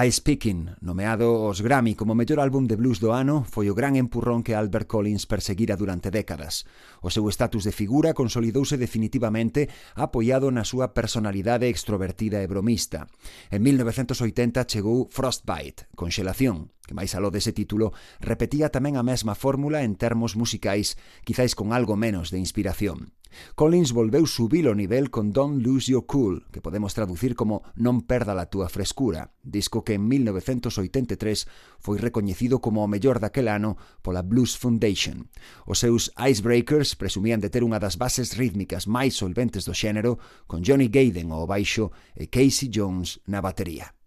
I 0.00 0.12
Speaking, 0.12 0.76
nomeado 0.80 1.42
os 1.42 1.58
Grammy 1.60 1.96
como 1.98 2.14
mellor 2.14 2.38
álbum 2.38 2.70
de 2.70 2.78
blues 2.78 3.02
do 3.02 3.10
ano, 3.10 3.42
foi 3.42 3.66
o 3.66 3.74
gran 3.74 3.98
empurrón 3.98 4.46
que 4.46 4.54
Albert 4.54 4.86
Collins 4.86 5.26
perseguira 5.26 5.74
durante 5.74 6.14
décadas. 6.14 6.70
O 7.02 7.10
seu 7.10 7.26
estatus 7.26 7.66
de 7.66 7.74
figura 7.74 8.14
consolidouse 8.14 8.78
definitivamente 8.78 9.66
apoiado 9.98 10.54
na 10.54 10.62
súa 10.62 10.94
personalidade 10.94 11.66
extrovertida 11.66 12.38
e 12.38 12.46
bromista. 12.46 13.10
En 13.50 13.58
1980 13.66 14.70
chegou 14.70 15.10
Frostbite, 15.10 15.90
Conxelación, 15.98 16.70
que 16.86 16.94
máis 16.94 17.18
aló 17.18 17.34
dese 17.34 17.50
título 17.50 17.90
repetía 18.22 18.70
tamén 18.70 18.94
a 18.94 19.02
mesma 19.02 19.34
fórmula 19.34 19.82
en 19.82 19.98
termos 19.98 20.38
musicais, 20.38 20.94
quizáis 21.26 21.58
con 21.58 21.74
algo 21.74 21.98
menos 21.98 22.30
de 22.30 22.38
inspiración. 22.38 23.17
Collins 23.54 23.92
volveu 23.92 24.26
subir 24.26 24.68
o 24.68 24.74
nivel 24.74 25.10
con 25.10 25.32
Don't 25.32 25.60
Lose 25.60 25.92
Your 25.92 26.06
Cool, 26.06 26.46
que 26.50 26.60
podemos 26.60 26.94
traducir 26.94 27.34
como 27.34 27.62
Non 27.76 28.06
perda 28.06 28.32
a 28.38 28.48
túa 28.48 28.72
frescura, 28.72 29.36
disco 29.44 29.84
que 29.84 30.00
en 30.00 30.08
1983 30.08 31.48
foi 31.82 31.96
recoñecido 32.00 32.62
como 32.62 32.80
o 32.84 32.90
mellor 32.90 33.20
daquel 33.20 33.52
ano 33.52 33.76
pola 34.00 34.22
Blues 34.24 34.56
Foundation. 34.56 35.28
Os 35.68 35.82
seus 35.82 36.14
Icebreakers 36.16 36.96
presumían 36.96 37.42
de 37.42 37.50
ter 37.52 37.66
unha 37.66 37.82
das 37.82 37.98
bases 37.98 38.38
rítmicas 38.38 38.88
máis 38.88 39.18
solventes 39.18 39.68
do 39.68 39.74
xénero, 39.74 40.22
con 40.46 40.64
Johnny 40.64 40.88
Gaiden 40.88 41.34
ao 41.34 41.44
baixo 41.44 41.90
e 42.16 42.30
Casey 42.32 42.70
Jones 42.72 43.20
na 43.26 43.42
batería. 43.44 43.97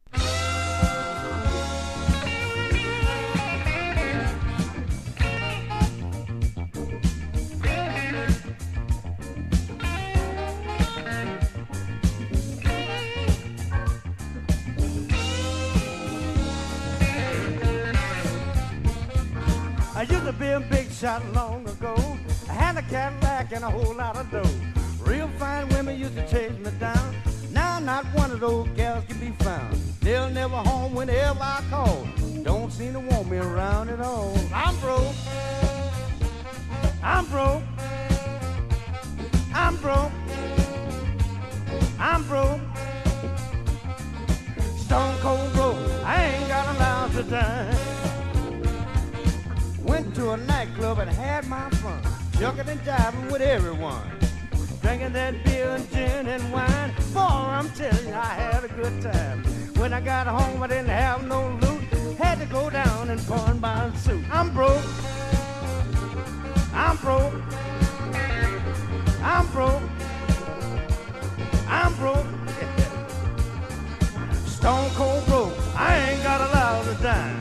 I 20.01 20.03
used 20.05 20.25
to 20.25 20.33
be 20.33 20.47
a 20.47 20.59
big 20.59 20.91
shot 20.91 21.23
long 21.31 21.63
ago. 21.69 21.95
I 22.49 22.53
had 22.53 22.75
a 22.75 22.81
Cadillac 22.81 23.51
and 23.51 23.63
a 23.63 23.69
whole 23.69 23.93
lot 23.93 24.17
of 24.17 24.31
dough. 24.31 24.49
Real 25.05 25.29
fine 25.37 25.69
women 25.69 25.95
used 25.95 26.15
to 26.15 26.27
chase 26.27 26.57
me 26.57 26.71
down. 26.79 27.15
Now 27.51 27.77
not 27.77 28.05
one 28.15 28.31
of 28.31 28.39
those 28.39 28.67
gals 28.69 29.05
can 29.05 29.19
be 29.19 29.29
found. 29.43 29.75
They're 29.99 30.27
never 30.31 30.55
home 30.55 30.95
whenever 30.95 31.39
I 31.39 31.63
call. 31.69 32.07
Don't 32.41 32.71
seem 32.73 32.93
to 32.93 32.99
want 32.99 33.29
me 33.29 33.37
around 33.37 33.89
at 33.89 34.01
all. 34.01 34.35
I'm 34.51 34.75
broke. 34.79 35.13
I'm 37.03 37.25
broke. 37.27 37.61
I'm 39.53 39.77
broke. 39.77 40.11
I'm 41.99 42.23
broke. 42.23 42.59
Stone 44.77 45.15
cold 45.19 45.53
broke. 45.53 45.77
I 46.03 46.23
ain't 46.23 46.47
got 46.47 46.75
a 46.75 46.79
lounge 46.79 47.15
of 47.17 47.29
dime. 47.29 48.10
To 50.21 50.33
a 50.33 50.37
nightclub 50.37 50.99
and 50.99 51.09
had 51.09 51.47
my 51.47 51.67
fun. 51.81 51.99
Jumping 52.37 52.69
and 52.69 52.79
jiving 52.81 53.31
with 53.31 53.41
everyone. 53.41 54.07
Drinking 54.79 55.13
that 55.13 55.43
beer 55.43 55.69
and 55.69 55.91
gin 55.91 56.27
and 56.27 56.53
wine. 56.53 56.93
Boy, 57.11 57.21
I'm 57.21 57.67
telling 57.71 58.07
you, 58.07 58.13
I 58.13 58.25
had 58.25 58.63
a 58.63 58.67
good 58.67 59.01
time. 59.01 59.43
When 59.77 59.93
I 59.93 59.99
got 59.99 60.27
home, 60.27 60.61
I 60.61 60.67
didn't 60.67 60.89
have 60.89 61.27
no 61.27 61.49
loot. 61.63 61.81
Had 62.19 62.37
to 62.37 62.45
go 62.45 62.69
down 62.69 63.09
and 63.09 63.19
pawn 63.25 63.59
my 63.59 63.91
suit. 63.95 64.23
I'm 64.31 64.53
broke. 64.53 64.85
I'm 66.71 66.97
broke. 66.97 67.33
I'm 69.23 69.47
broke. 69.47 69.81
I'm 71.67 71.95
broke. 71.95 72.27
Stone 74.45 74.91
cold 74.91 75.25
broke. 75.25 75.57
I 75.75 76.11
ain't 76.11 76.21
got 76.21 76.41
a 76.41 76.53
lot 76.53 76.87
of 76.87 77.01
dime. 77.01 77.40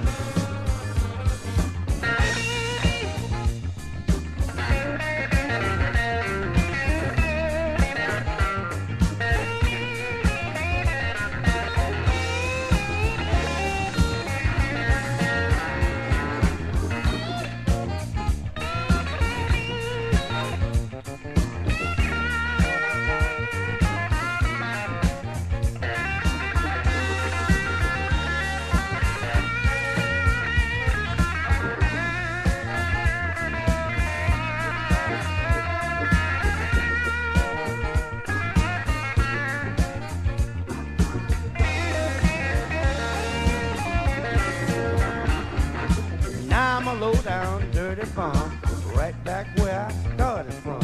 Right 48.95 49.25
back 49.25 49.47
where 49.59 49.87
I 49.87 50.15
started 50.15 50.55
from. 50.55 50.81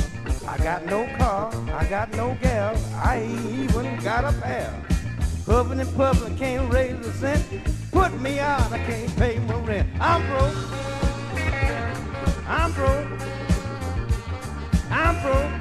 I 0.47 0.59
got 0.59 0.85
no 0.87 1.07
car, 1.17 1.53
I 1.73 1.87
got 1.87 2.11
no 2.13 2.37
gal, 2.43 2.77
I 2.95 3.17
ain't 3.17 3.71
even 3.71 3.97
got 4.03 4.25
a 4.25 4.33
pair. 4.41 4.73
Hubbing 5.47 5.81
and 5.81 5.97
pubbing, 5.97 6.37
can't 6.37 6.73
raise 6.73 7.07
a 7.07 7.13
cent. 7.13 7.45
Put 7.91 8.21
me 8.21 8.39
out, 8.39 8.71
I 8.73 8.79
can't 8.79 9.17
pay 9.17 9.39
my 9.39 9.55
rent. 9.61 9.89
I'm 10.01 10.27
broke. 10.27 10.55
I'm 12.49 12.73
broke. 12.73 13.07
I'm 14.91 15.23
broke. 15.23 15.53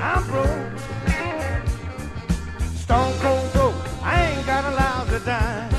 I'm 0.00 0.26
broke. 0.26 0.78
Stone 2.76 3.14
cold 3.20 3.52
broke. 3.52 3.74
I 4.02 4.30
ain't 4.30 4.46
got 4.46 4.64
a 4.64 4.70
lousy 4.74 5.24
dime. 5.24 5.69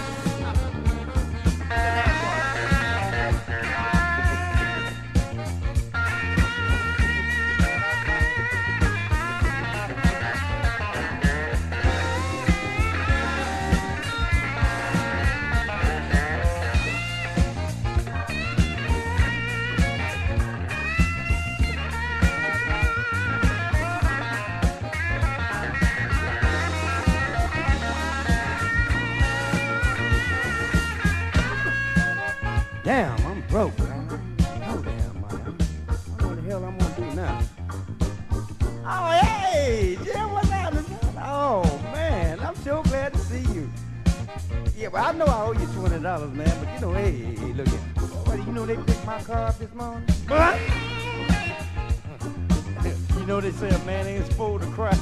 Well, 44.92 45.06
I 45.06 45.12
know 45.14 45.26
I 45.26 45.46
owe 45.46 45.54
you 45.54 45.66
twenty 45.68 46.00
dollars, 46.00 46.32
man, 46.32 46.52
but 46.60 46.74
you 46.74 46.80
know, 46.82 46.92
hey, 46.94 47.12
hey, 47.12 47.54
look 47.54 47.68
here. 47.68 47.80
What, 47.80 48.38
you 48.46 48.52
know 48.54 48.66
they 48.66 48.76
picked 48.76 49.06
my 49.06 49.22
car 49.24 49.48
up 49.48 49.58
this 49.58 49.74
morning? 49.74 50.04
What? 50.28 50.60
you 53.20 53.26
know 53.26 53.40
they 53.40 53.52
say 53.52 53.70
a 53.70 53.80
man 53.80 54.06
ain't 54.08 54.26
supposed 54.26 54.64
to 54.64 54.70
cry. 54.72 54.94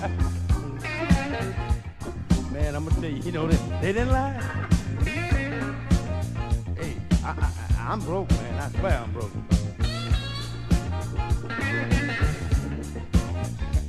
man, 2.52 2.76
I'm 2.76 2.86
gonna 2.86 3.02
tell 3.02 3.10
you, 3.10 3.24
you 3.24 3.32
know 3.32 3.48
they, 3.48 3.58
they 3.82 3.94
didn't 3.94 4.12
lie. 4.12 4.40
Hey, 6.76 6.96
I, 7.24 7.32
I, 7.32 7.52
I'm 7.92 8.00
broke, 8.02 8.30
man. 8.32 8.60
I 8.60 8.70
swear 8.80 8.98
I'm 9.00 9.12
broke. 9.12 9.32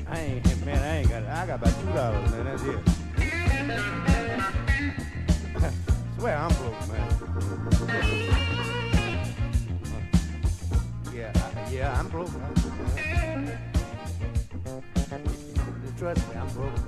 I 0.09 0.18
ain't, 0.18 0.64
man, 0.64 0.82
I 0.82 0.96
ain't 0.98 1.09
got, 1.09 1.22
I 1.24 1.46
got 1.46 1.61
about 1.61 1.80
two 1.80 1.92
dollars, 1.92 2.30
man. 2.30 2.44
That's 2.44 2.62
it. 2.64 2.78
Swear 6.20 6.36
I'm 6.36 6.52
broke, 6.52 6.88
man. 6.92 7.08
Yeah, 11.14 11.32
I, 11.34 11.72
yeah, 11.72 11.98
I'm 11.98 12.08
broke. 12.08 12.30
man. 12.36 12.56
Trust 15.98 16.28
me, 16.28 16.34
I'm 16.36 16.48
broke. 16.48 16.78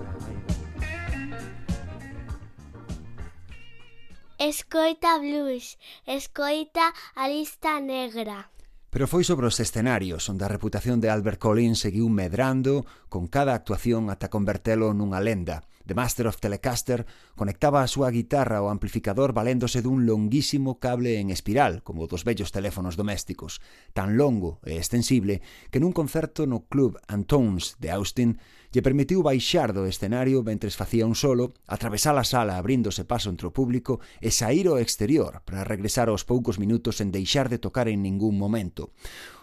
Escoita 4.38 5.18
blues, 5.18 5.78
escoita 6.06 6.92
a 7.14 7.28
lista 7.28 7.80
negra. 7.80 8.51
Pero 8.92 9.08
foi 9.08 9.24
sobre 9.24 9.48
os 9.48 9.56
escenarios 9.56 10.28
onde 10.28 10.44
a 10.44 10.52
reputación 10.52 11.00
de 11.00 11.08
Albert 11.08 11.40
Collins 11.40 11.80
seguiu 11.80 12.12
medrando 12.12 12.84
con 13.08 13.24
cada 13.24 13.56
actuación 13.56 14.12
ata 14.12 14.28
convertelo 14.28 14.92
nunha 14.92 15.16
lenda. 15.16 15.64
The 15.88 15.96
Master 15.96 16.28
of 16.28 16.36
Telecaster 16.36 17.08
conectaba 17.32 17.80
a 17.80 17.88
súa 17.88 18.12
guitarra 18.12 18.60
ao 18.60 18.68
amplificador 18.68 19.32
valéndose 19.32 19.80
dun 19.80 20.04
longuísimo 20.04 20.76
cable 20.76 21.16
en 21.24 21.32
espiral, 21.32 21.80
como 21.80 22.04
dos 22.04 22.28
vellos 22.28 22.52
teléfonos 22.52 23.00
domésticos, 23.00 23.64
tan 23.96 24.20
longo 24.20 24.60
e 24.60 24.76
extensible 24.76 25.40
que 25.72 25.80
nun 25.80 25.96
concerto 25.96 26.44
no 26.44 26.68
Club 26.68 27.00
Antones 27.08 27.80
de 27.80 27.96
Austin 27.96 28.44
lle 28.72 28.80
permitiu 28.80 29.20
baixar 29.20 29.76
do 29.76 29.84
escenario 29.84 30.40
mentres 30.40 30.80
facía 30.80 31.04
un 31.04 31.12
solo, 31.12 31.52
atravesar 31.68 32.16
a 32.16 32.24
sala 32.24 32.56
abríndose 32.56 33.04
paso 33.04 33.28
entre 33.28 33.44
o 33.44 33.52
público 33.52 34.00
e 34.24 34.32
sair 34.32 34.64
ao 34.64 34.80
exterior 34.80 35.44
para 35.44 35.62
regresar 35.62 36.08
aos 36.08 36.24
poucos 36.24 36.56
minutos 36.56 36.96
sen 36.96 37.12
deixar 37.12 37.52
de 37.52 37.60
tocar 37.60 37.86
en 37.92 38.00
ningún 38.00 38.40
momento. 38.40 38.96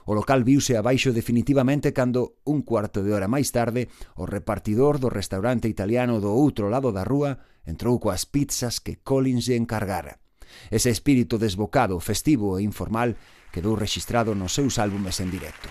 O 0.10 0.18
local 0.18 0.42
viuse 0.42 0.74
abaixo 0.74 1.14
definitivamente 1.14 1.94
cando, 1.94 2.42
un 2.42 2.66
cuarto 2.66 3.06
de 3.06 3.14
hora 3.14 3.30
máis 3.30 3.54
tarde, 3.54 3.94
o 4.18 4.26
repartidor 4.26 4.98
do 4.98 5.14
restaurante 5.14 5.70
italiano 5.70 6.18
do 6.18 6.34
outro 6.34 6.66
lado 6.74 6.90
da 6.90 7.06
rúa 7.06 7.46
entrou 7.70 8.02
coas 8.02 8.26
pizzas 8.26 8.82
que 8.82 8.98
Collins 8.98 9.46
lle 9.46 9.62
encargara. 9.62 10.18
Ese 10.74 10.90
espírito 10.90 11.38
desbocado, 11.38 12.02
festivo 12.02 12.58
e 12.58 12.66
informal 12.66 13.14
quedou 13.54 13.78
rexistrado 13.78 14.34
nos 14.34 14.58
seus 14.58 14.82
álbumes 14.82 15.22
en 15.22 15.30
directo. 15.30 15.70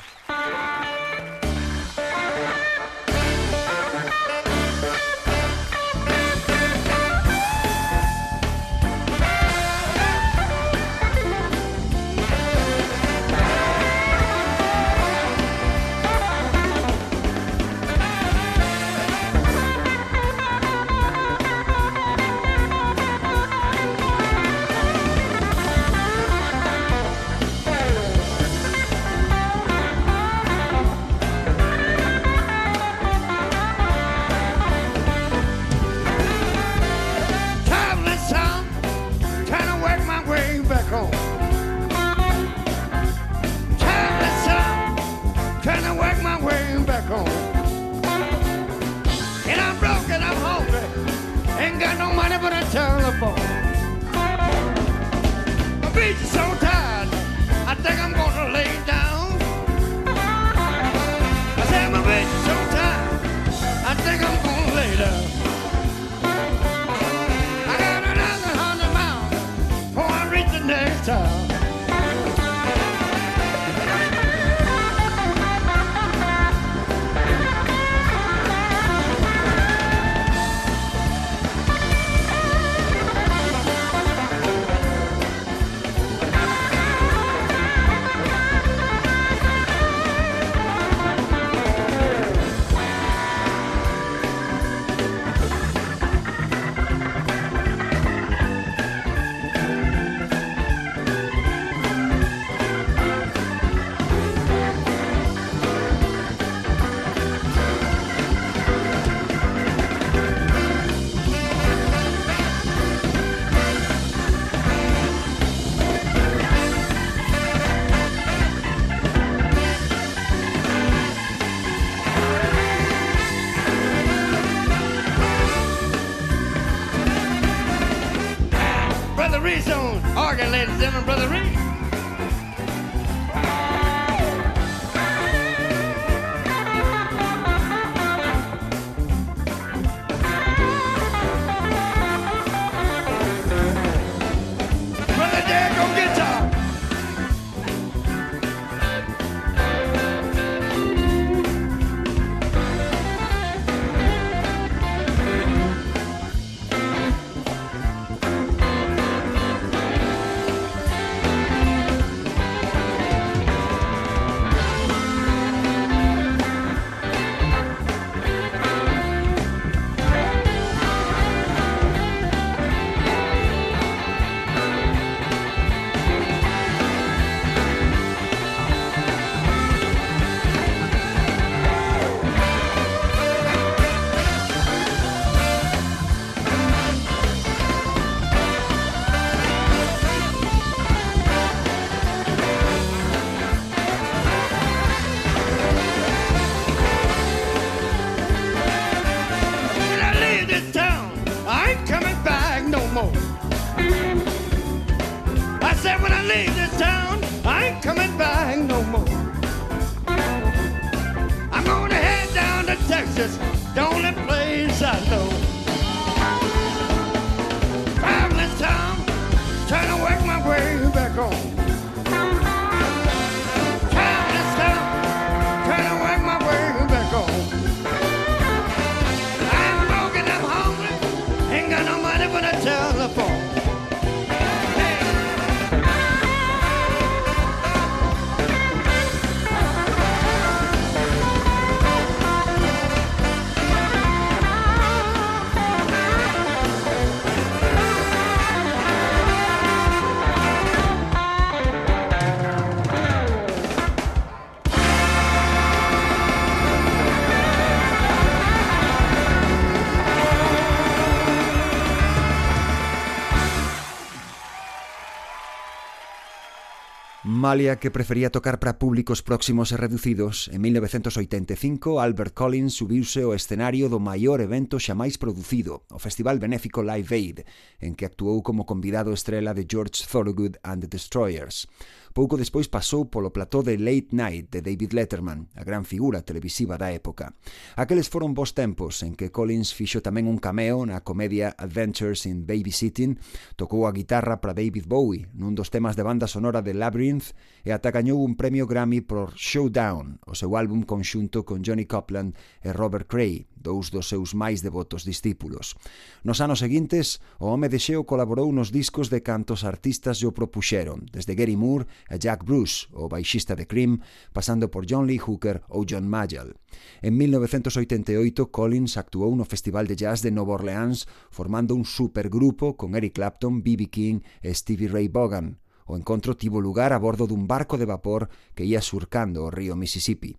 Malia 267.49 267.77
que 267.81 267.91
prefería 267.91 268.29
tocar 268.29 268.61
para 268.61 268.79
públicos 268.79 269.23
próximos 269.25 269.73
e 269.73 269.81
reducidos, 269.81 270.53
en 270.53 270.61
1985 270.61 271.97
Albert 271.97 272.37
Collins 272.37 272.77
subiuse 272.77 273.25
ao 273.25 273.33
escenario 273.33 273.89
do 273.89 273.97
maior 273.97 274.45
evento 274.45 274.77
xamais 274.77 275.17
producido, 275.17 275.81
o 275.89 275.97
Festival 275.97 276.37
Benéfico 276.37 276.85
Live 276.85 277.09
Aid, 277.09 277.49
en 277.81 277.97
que 277.97 278.05
actuou 278.05 278.45
como 278.45 278.69
convidado 278.69 279.17
estrela 279.17 279.57
de 279.57 279.65
George 279.65 280.05
Thorogood 280.05 280.61
and 280.61 280.85
the 280.85 280.93
Destroyers 280.93 281.65
pouco 282.13 282.37
despois 282.37 282.69
pasou 282.69 283.09
polo 283.09 283.33
plató 283.33 283.63
de 283.63 283.77
Late 283.77 284.13
Night 284.13 284.53
de 284.53 284.61
David 284.63 284.93
Letterman, 284.93 285.49
a 285.57 285.65
gran 285.65 285.85
figura 285.85 286.23
televisiva 286.23 286.79
da 286.79 286.93
época. 286.93 287.35
Aqueles 287.77 288.09
foron 288.09 288.35
bons 288.35 288.55
tempos 288.55 289.03
en 289.03 289.17
que 289.17 289.33
Collins 289.33 289.73
fixo 289.75 290.01
tamén 290.01 290.29
un 290.29 290.41
cameo 290.41 290.85
na 290.87 291.03
comedia 291.05 291.53
Adventures 291.59 292.25
in 292.25 292.49
Babysitting, 292.49 293.19
tocou 293.57 293.85
a 293.85 293.93
guitarra 293.93 294.41
para 294.41 294.57
David 294.57 294.87
Bowie 294.87 295.29
nun 295.35 295.57
dos 295.57 295.69
temas 295.69 295.97
de 295.99 296.07
banda 296.07 296.31
sonora 296.31 296.63
de 296.63 296.77
Labyrinth 296.77 297.35
e 297.65 297.75
ata 297.75 297.91
gañou 297.91 298.23
un 298.23 298.39
premio 298.39 298.65
Grammy 298.65 299.01
por 299.03 299.35
Showdown, 299.35 300.23
o 300.27 300.35
seu 300.35 300.55
álbum 300.55 300.87
conxunto 300.87 301.45
con 301.45 301.65
Johnny 301.65 301.85
Copland 301.85 302.35
e 302.63 302.73
Robert 302.73 303.11
Cray, 303.11 303.49
dous 303.59 303.91
dos 303.91 304.07
seus 304.07 304.33
máis 304.39 304.63
devotos 304.63 305.03
discípulos. 305.03 305.75
Nos 306.23 306.41
anos 306.41 306.63
seguintes, 306.63 307.19
o 307.43 307.51
home 307.51 307.69
de 307.69 307.83
Xeo 307.83 308.07
colaborou 308.07 308.49
nos 308.55 308.71
discos 308.71 309.11
de 309.11 309.21
cantos 309.21 309.67
artistas 309.67 310.23
o 310.23 310.33
propuxeron, 310.33 311.09
desde 311.11 311.35
Gary 311.35 311.57
Moore 311.57 311.87
a 312.09 312.17
Jack 312.17 312.45
Bruce, 312.45 312.87
o 312.93 313.09
baixista 313.09 313.57
de 313.57 313.67
Cream, 313.67 314.01
pasando 314.33 314.71
por 314.71 314.87
John 314.87 315.07
Lee 315.09 315.19
Hooker 315.19 315.63
ou 315.69 315.85
John 315.89 316.07
Mayall. 316.07 316.55
En 317.03 317.17
1988, 317.17 318.53
Collins 318.53 318.97
actuou 318.97 319.35
no 319.35 319.49
Festival 319.49 319.89
de 319.89 319.97
Jazz 319.97 320.23
de 320.23 320.31
Nova 320.31 320.55
Orleans 320.55 321.09
formando 321.31 321.75
un 321.75 321.85
supergrupo 321.85 322.77
con 322.77 322.95
Eric 322.95 323.15
Clapton, 323.17 323.63
B.B. 323.63 323.89
King 323.89 324.21
e 324.43 324.53
Stevie 324.55 324.89
Ray 324.89 325.09
Vaughan. 325.09 325.59
O 325.89 325.97
encontro 325.97 326.37
tivo 326.37 326.61
lugar 326.61 326.93
a 326.93 327.01
bordo 327.01 327.25
dun 327.25 327.49
barco 327.49 327.81
de 327.81 327.89
vapor 327.89 328.29
que 328.53 328.69
ía 328.69 328.85
surcando 328.85 329.49
o 329.49 329.51
río 329.51 329.73
Mississippi. 329.73 330.37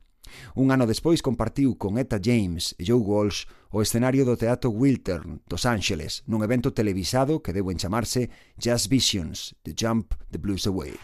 Un 0.55 0.71
ano 0.73 0.89
despois 0.89 1.21
compartiu 1.21 1.77
con 1.77 1.97
Etta 1.97 2.17
James 2.17 2.75
e 2.77 2.83
Joe 2.83 2.99
Walsh 2.99 3.45
o 3.69 3.81
escenario 3.81 4.25
do 4.25 4.35
Teatro 4.35 4.73
Wiltern 4.73 5.45
dos 5.45 5.65
Ángeles 5.69 6.25
nun 6.25 6.41
evento 6.41 6.73
televisado 6.73 7.39
que 7.39 7.53
deu 7.53 7.69
en 7.69 7.77
chamarse 7.77 8.33
Jazz 8.57 8.89
Visions, 8.89 9.53
The 9.61 9.77
Jump, 9.77 10.17
The 10.33 10.41
Blues 10.41 10.65
Away. 10.65 10.97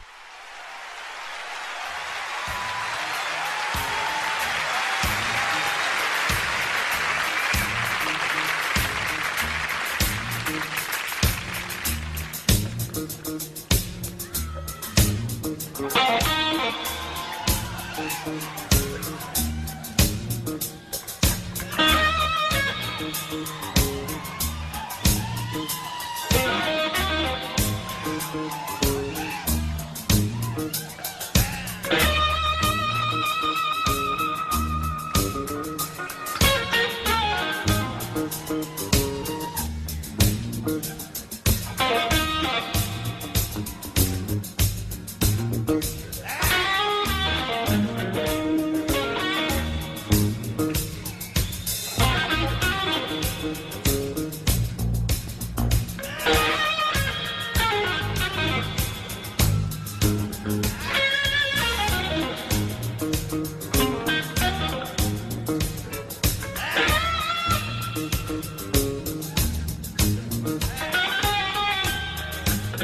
You 72.75 72.81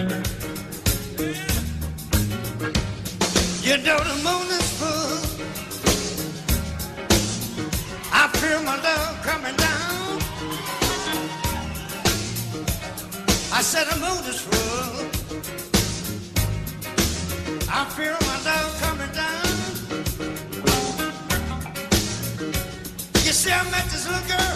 know 3.83 3.99
the 3.99 4.15
moon 4.23 4.47
is 4.47 4.67
full. 4.79 5.19
I 8.13 8.29
feel 8.29 8.63
my 8.63 8.77
love 8.81 9.21
coming 9.21 9.55
down. 9.57 10.21
I 13.51 13.61
said 13.61 13.87
the 13.87 13.97
moon 13.99 14.23
is 14.29 14.39
full. 14.39 15.09
I 17.69 17.83
feel 17.95 18.17
my 18.29 18.37
love 18.49 18.71
coming 18.79 19.11
down. 19.11 19.45
You 23.25 23.33
see, 23.33 23.51
I 23.51 23.63
met 23.71 23.85
this 23.89 24.07
little 24.07 24.27
girl. 24.29 24.50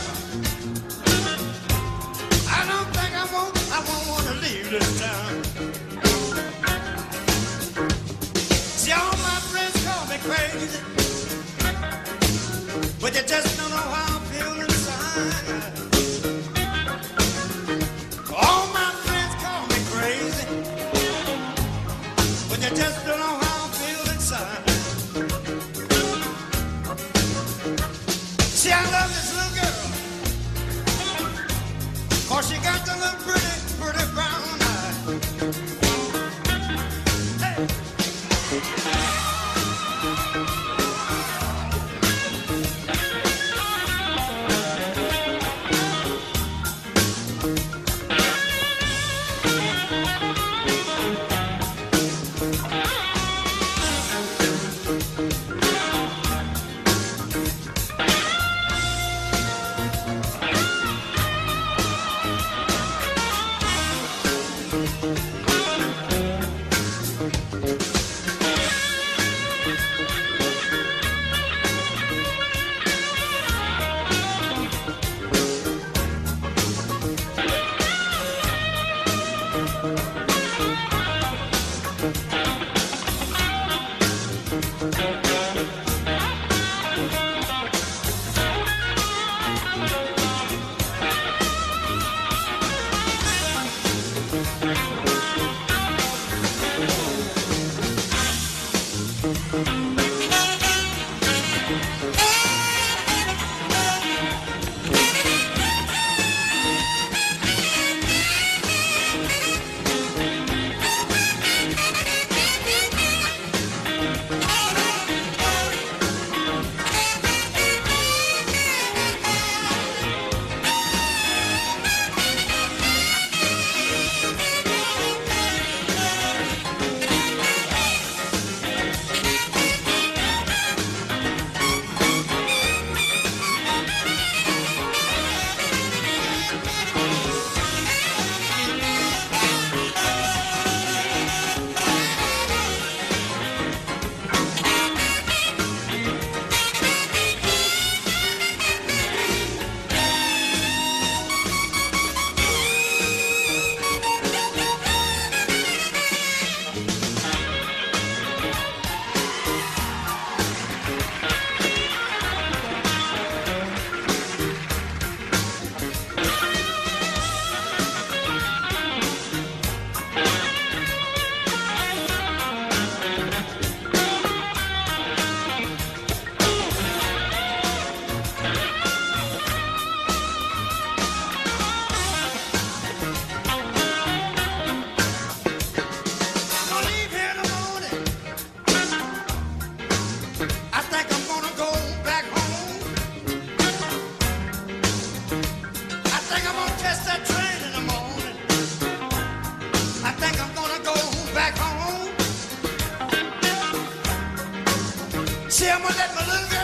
See, 205.47 205.69
I'm 205.69 205.79
gonna 205.79 205.95
let 205.95 206.15
my 206.15 206.25
little 206.25 206.55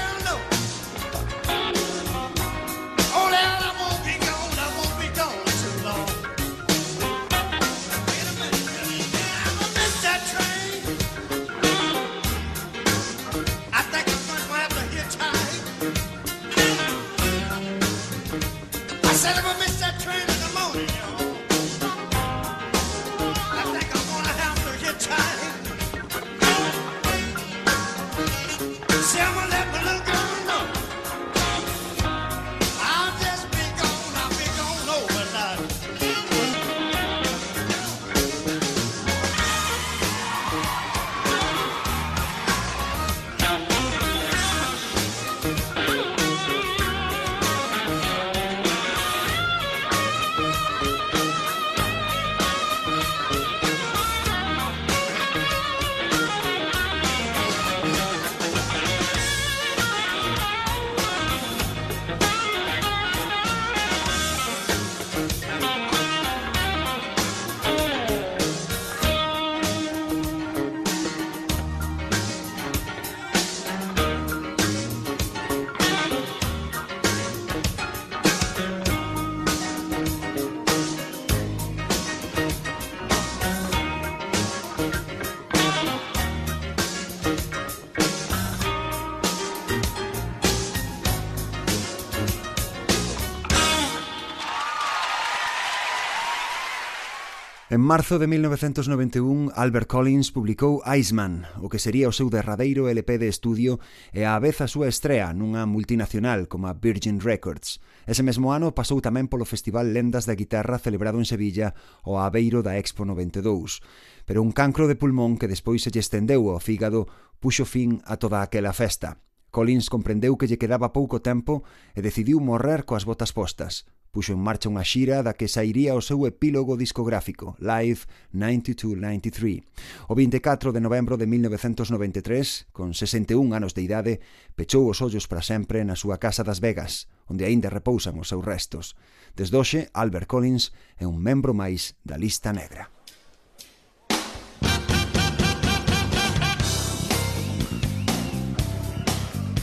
En 97.81 97.87
marzo 97.87 98.19
de 98.19 98.27
1991, 98.27 99.53
Albert 99.55 99.87
Collins 99.87 100.31
publicou 100.31 100.83
Iceman, 100.85 101.49
o 101.57 101.67
que 101.67 101.81
sería 101.81 102.05
o 102.05 102.13
seu 102.13 102.29
derradeiro 102.29 102.85
LP 102.85 103.17
de 103.17 103.25
estudio 103.25 103.81
e 104.13 104.21
á 104.21 104.37
vez 104.37 104.61
a 104.61 104.69
súa 104.69 104.85
estrea 104.85 105.33
nunha 105.33 105.65
multinacional 105.65 106.45
como 106.45 106.69
a 106.69 106.77
Virgin 106.77 107.17
Records. 107.17 107.81
Ese 108.05 108.21
mesmo 108.21 108.53
ano 108.53 108.69
pasou 108.77 109.01
tamén 109.01 109.25
polo 109.25 109.49
Festival 109.49 109.97
Lendas 109.97 110.29
da 110.29 110.37
Guitarra 110.37 110.77
celebrado 110.77 111.17
en 111.17 111.25
Sevilla 111.25 111.73
o 112.05 112.21
Aveiro 112.21 112.61
da 112.61 112.77
Expo 112.77 113.01
92, 113.01 113.81
pero 114.29 114.45
un 114.45 114.53
cancro 114.53 114.85
de 114.85 114.93
pulmón 114.93 115.41
que 115.41 115.49
despois 115.49 115.81
se 115.81 115.89
lle 115.89 116.05
estendeu 116.05 116.53
ao 116.53 116.61
fígado 116.61 117.09
puxo 117.41 117.65
fin 117.65 117.97
a 118.05 118.21
toda 118.21 118.45
aquela 118.45 118.77
festa. 118.77 119.17
Collins 119.49 119.89
comprendeu 119.89 120.37
que 120.37 120.45
lle 120.45 120.61
quedaba 120.61 120.93
pouco 120.93 121.17
tempo 121.17 121.65
e 121.97 122.05
decidiu 122.05 122.37
morrer 122.45 122.85
coas 122.85 123.09
botas 123.09 123.33
postas 123.33 123.89
puxo 124.11 124.35
en 124.35 124.43
marcha 124.43 124.67
unha 124.67 124.83
xira 124.83 125.23
da 125.23 125.33
que 125.33 125.47
sairía 125.47 125.95
o 125.95 126.03
seu 126.03 126.27
epílogo 126.27 126.75
discográfico, 126.75 127.55
Live 127.63 128.05
92-93. 128.35 129.63
O 130.05 130.13
24 130.13 130.75
de 130.75 130.83
novembro 130.83 131.15
de 131.15 131.25
1993, 131.25 132.69
con 132.75 132.91
61 132.91 133.55
anos 133.55 133.71
de 133.71 133.81
idade, 133.87 134.13
pechou 134.53 134.85
os 134.91 134.99
ollos 134.99 135.25
para 135.31 135.41
sempre 135.41 135.81
na 135.87 135.95
súa 135.95 136.19
casa 136.19 136.43
das 136.43 136.59
Vegas, 136.59 137.07
onde 137.31 137.47
aínda 137.47 137.71
repousan 137.71 138.19
os 138.19 138.27
seus 138.27 138.43
restos. 138.43 138.99
Desde 139.33 139.55
hoxe, 139.55 139.87
Albert 139.95 140.27
Collins 140.27 140.75
é 140.99 141.07
un 141.07 141.15
membro 141.17 141.55
máis 141.55 141.95
da 142.03 142.19
lista 142.19 142.51
negra. 142.51 142.91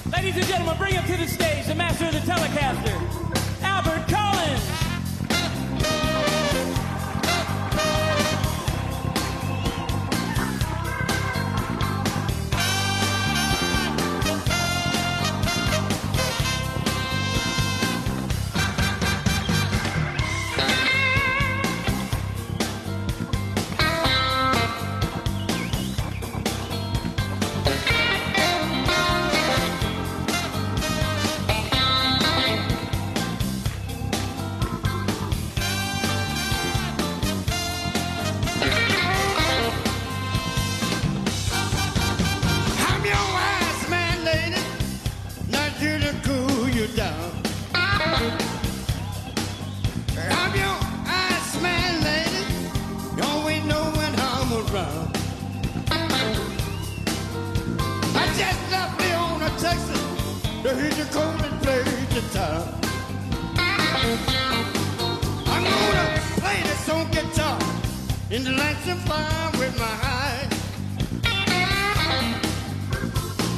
Ladies 0.09 0.37
and 0.37 0.47
gentlemen, 0.47 0.77
bring 0.79 0.97
up 0.97 1.07
to 1.07 1.17
the 1.17 1.29
stage 1.29 1.67
the 1.67 1.75
master 1.75 2.07
of 2.07 2.13
the 2.13 2.21
Telecaster, 2.21 2.97
Albert 3.63 4.08
I'm 50.15 50.55
your 50.55 50.77
wise 51.07 51.63
man, 51.63 52.03
lady, 52.03 52.45
always 53.23 53.65
know 53.65 53.85
when 53.99 54.15
I'm 54.19 54.53
around. 54.53 55.17
I 58.17 58.25
just 58.39 58.71
left 58.71 58.99
Texas, 59.59 60.03
to 60.63 60.75
hear 60.75 60.91
the 60.91 61.07
Coleman 61.13 61.59
play 61.61 61.83
town. 62.33 62.65
I'm 65.47 65.65
gonna 65.65 66.07
play 66.41 66.63
this 66.63 66.89
on 66.89 67.11
guitar 67.11 67.59
in 68.31 68.45
with 69.59 69.79
my 69.79 69.95
eyes. 70.03 70.53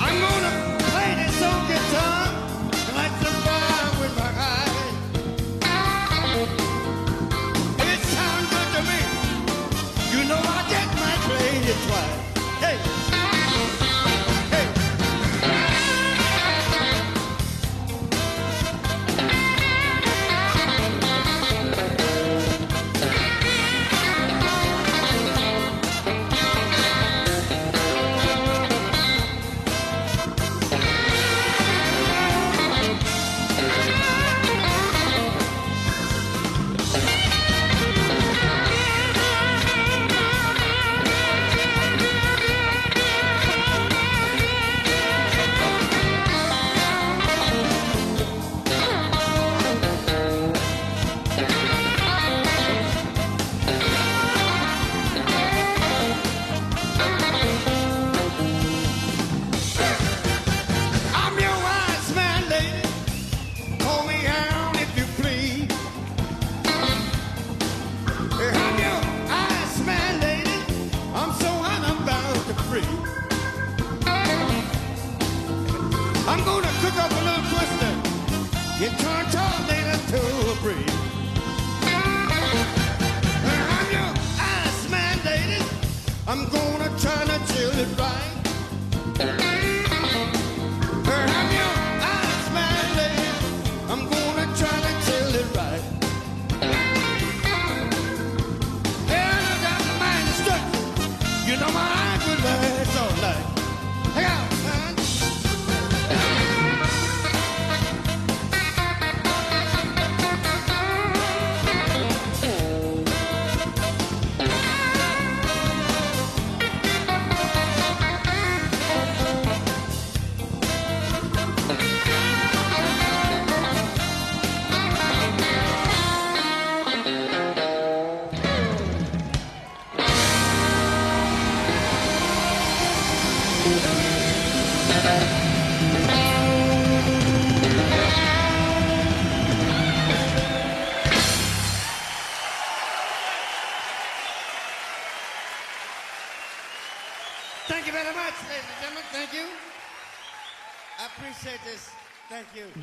I'm 0.01 0.21
gonna 0.21 0.80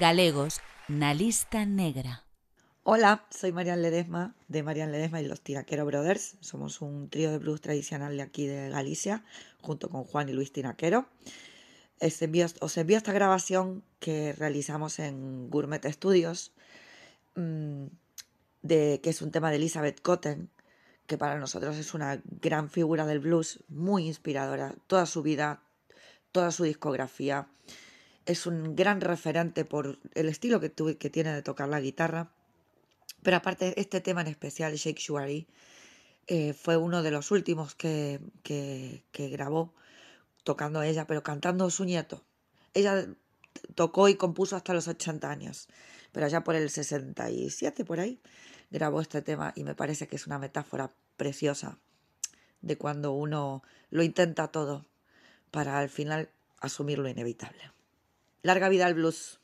Galegos 0.07 0.61
na 0.87 1.11
lista 1.13 1.65
negra. 1.65 2.23
Hola, 2.83 3.27
soy 3.29 3.51
Marian 3.51 3.81
Ledesma 3.81 4.35
de 4.47 4.63
Marian 4.63 4.93
Ledesma 4.93 5.19
y 5.19 5.27
los 5.27 5.41
Tinaquero 5.41 5.85
Brothers. 5.85 6.37
Somos 6.39 6.79
un 6.79 7.09
trío 7.09 7.29
de 7.29 7.39
blues 7.39 7.59
tradicional 7.59 8.15
de 8.15 8.23
aquí 8.23 8.47
de 8.47 8.69
Galicia, 8.69 9.25
junto 9.59 9.89
con 9.89 10.05
Juan 10.05 10.29
y 10.29 10.31
Luis 10.31 10.53
Tinaquero. 10.53 11.09
os 11.99 12.21
envío 12.77 12.97
esta 12.97 13.11
grabación 13.11 13.83
que 13.99 14.31
realizamos 14.31 14.99
en 14.99 15.49
Gourmet 15.49 15.85
Studios, 15.91 16.53
mm, 17.35 17.87
de, 18.61 19.01
que 19.03 19.09
es 19.09 19.21
un 19.21 19.31
tema 19.31 19.49
de 19.49 19.57
Elizabeth 19.57 20.01
Cotten, 20.01 20.49
que 21.05 21.17
para 21.17 21.37
nosotros 21.37 21.75
es 21.75 21.93
una 21.93 22.21
gran 22.39 22.69
figura 22.69 23.05
del 23.05 23.19
blues, 23.19 23.59
muy 23.67 24.07
inspiradora. 24.07 24.73
Toda 24.87 25.05
su 25.05 25.21
vida, 25.21 25.63
toda 26.31 26.51
su 26.51 26.63
discografía. 26.63 27.49
Es 28.27 28.45
un 28.45 28.75
gran 28.75 29.01
referente 29.01 29.65
por 29.65 29.97
el 30.13 30.29
estilo 30.29 30.59
que, 30.59 30.71
que 30.71 31.09
tiene 31.09 31.33
de 31.33 31.41
tocar 31.41 31.67
la 31.69 31.81
guitarra. 31.81 32.29
Pero 33.23 33.37
aparte, 33.37 33.73
este 33.79 34.01
tema 34.01 34.21
en 34.21 34.27
especial, 34.27 34.75
Shake 34.75 34.99
Shuari, 34.99 35.47
eh, 36.27 36.53
fue 36.53 36.77
uno 36.77 37.01
de 37.01 37.11
los 37.11 37.31
últimos 37.31 37.73
que, 37.73 38.19
que, 38.43 39.03
que 39.11 39.29
grabó 39.29 39.73
tocando 40.43 40.83
ella, 40.83 41.07
pero 41.07 41.23
cantando 41.23 41.69
su 41.69 41.85
nieto. 41.85 42.23
Ella 42.73 43.07
tocó 43.75 44.09
y 44.09 44.15
compuso 44.15 44.55
hasta 44.55 44.73
los 44.73 44.87
80 44.87 45.29
años, 45.29 45.67
pero 46.11 46.25
allá 46.25 46.43
por 46.43 46.55
el 46.55 46.69
67, 46.69 47.85
por 47.85 47.99
ahí, 47.99 48.19
grabó 48.69 49.01
este 49.01 49.21
tema 49.21 49.53
y 49.55 49.63
me 49.63 49.73
parece 49.73 50.07
que 50.07 50.17
es 50.17 50.27
una 50.27 50.37
metáfora 50.37 50.91
preciosa 51.15 51.79
de 52.61 52.77
cuando 52.77 53.13
uno 53.13 53.63
lo 53.89 54.03
intenta 54.03 54.49
todo 54.49 54.85
para 55.51 55.79
al 55.79 55.89
final 55.89 56.29
asumir 56.59 56.99
lo 56.99 57.07
inevitable. 57.07 57.76
Larga 58.43 58.69
vida 58.69 58.85
al 58.85 58.93
blues. 58.93 59.39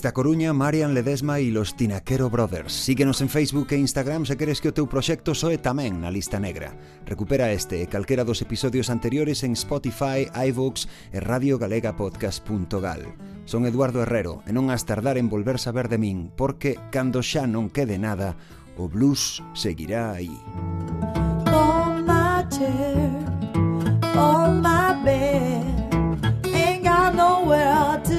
Desde 0.00 0.08
a 0.08 0.14
Coruña, 0.14 0.54
Marian 0.54 0.94
Ledesma 0.94 1.40
e 1.40 1.52
los 1.52 1.76
Tinaquero 1.76 2.30
Brothers. 2.30 2.72
Síguenos 2.72 3.20
en 3.20 3.28
Facebook 3.28 3.68
e 3.68 3.76
Instagram 3.76 4.24
se 4.24 4.38
queres 4.40 4.64
que 4.64 4.72
o 4.72 4.72
teu 4.72 4.88
proxecto 4.88 5.36
soe 5.36 5.60
tamén 5.60 6.00
na 6.00 6.08
lista 6.08 6.40
negra. 6.40 6.72
Recupera 7.04 7.52
este 7.52 7.84
e 7.84 7.90
calquera 7.92 8.24
dos 8.24 8.40
episodios 8.40 8.88
anteriores 8.88 9.44
en 9.44 9.52
Spotify, 9.52 10.24
iVoox 10.32 10.88
e 11.12 11.20
radiogalegapodcast.gal. 11.20 13.12
Son 13.44 13.68
Eduardo 13.68 14.00
Herrero 14.00 14.40
e 14.48 14.56
non 14.56 14.72
has 14.72 14.88
tardar 14.88 15.20
en 15.20 15.28
volver 15.28 15.60
saber 15.60 15.92
de 15.92 16.00
min, 16.00 16.32
porque 16.32 16.80
cando 16.88 17.20
xa 17.20 17.44
non 17.44 17.68
quede 17.68 18.00
nada, 18.00 18.40
o 18.80 18.88
blues 18.88 19.44
seguirá 19.52 20.16
aí. 20.16 20.32
Oh, 21.52 22.00
my 22.00 22.40
chair, 22.48 23.12
oh, 24.16 24.48
my 24.48 24.96
bed, 25.04 25.68
ain't 26.48 26.88
got 26.88 27.12
nowhere 27.12 28.00
to 28.00 28.09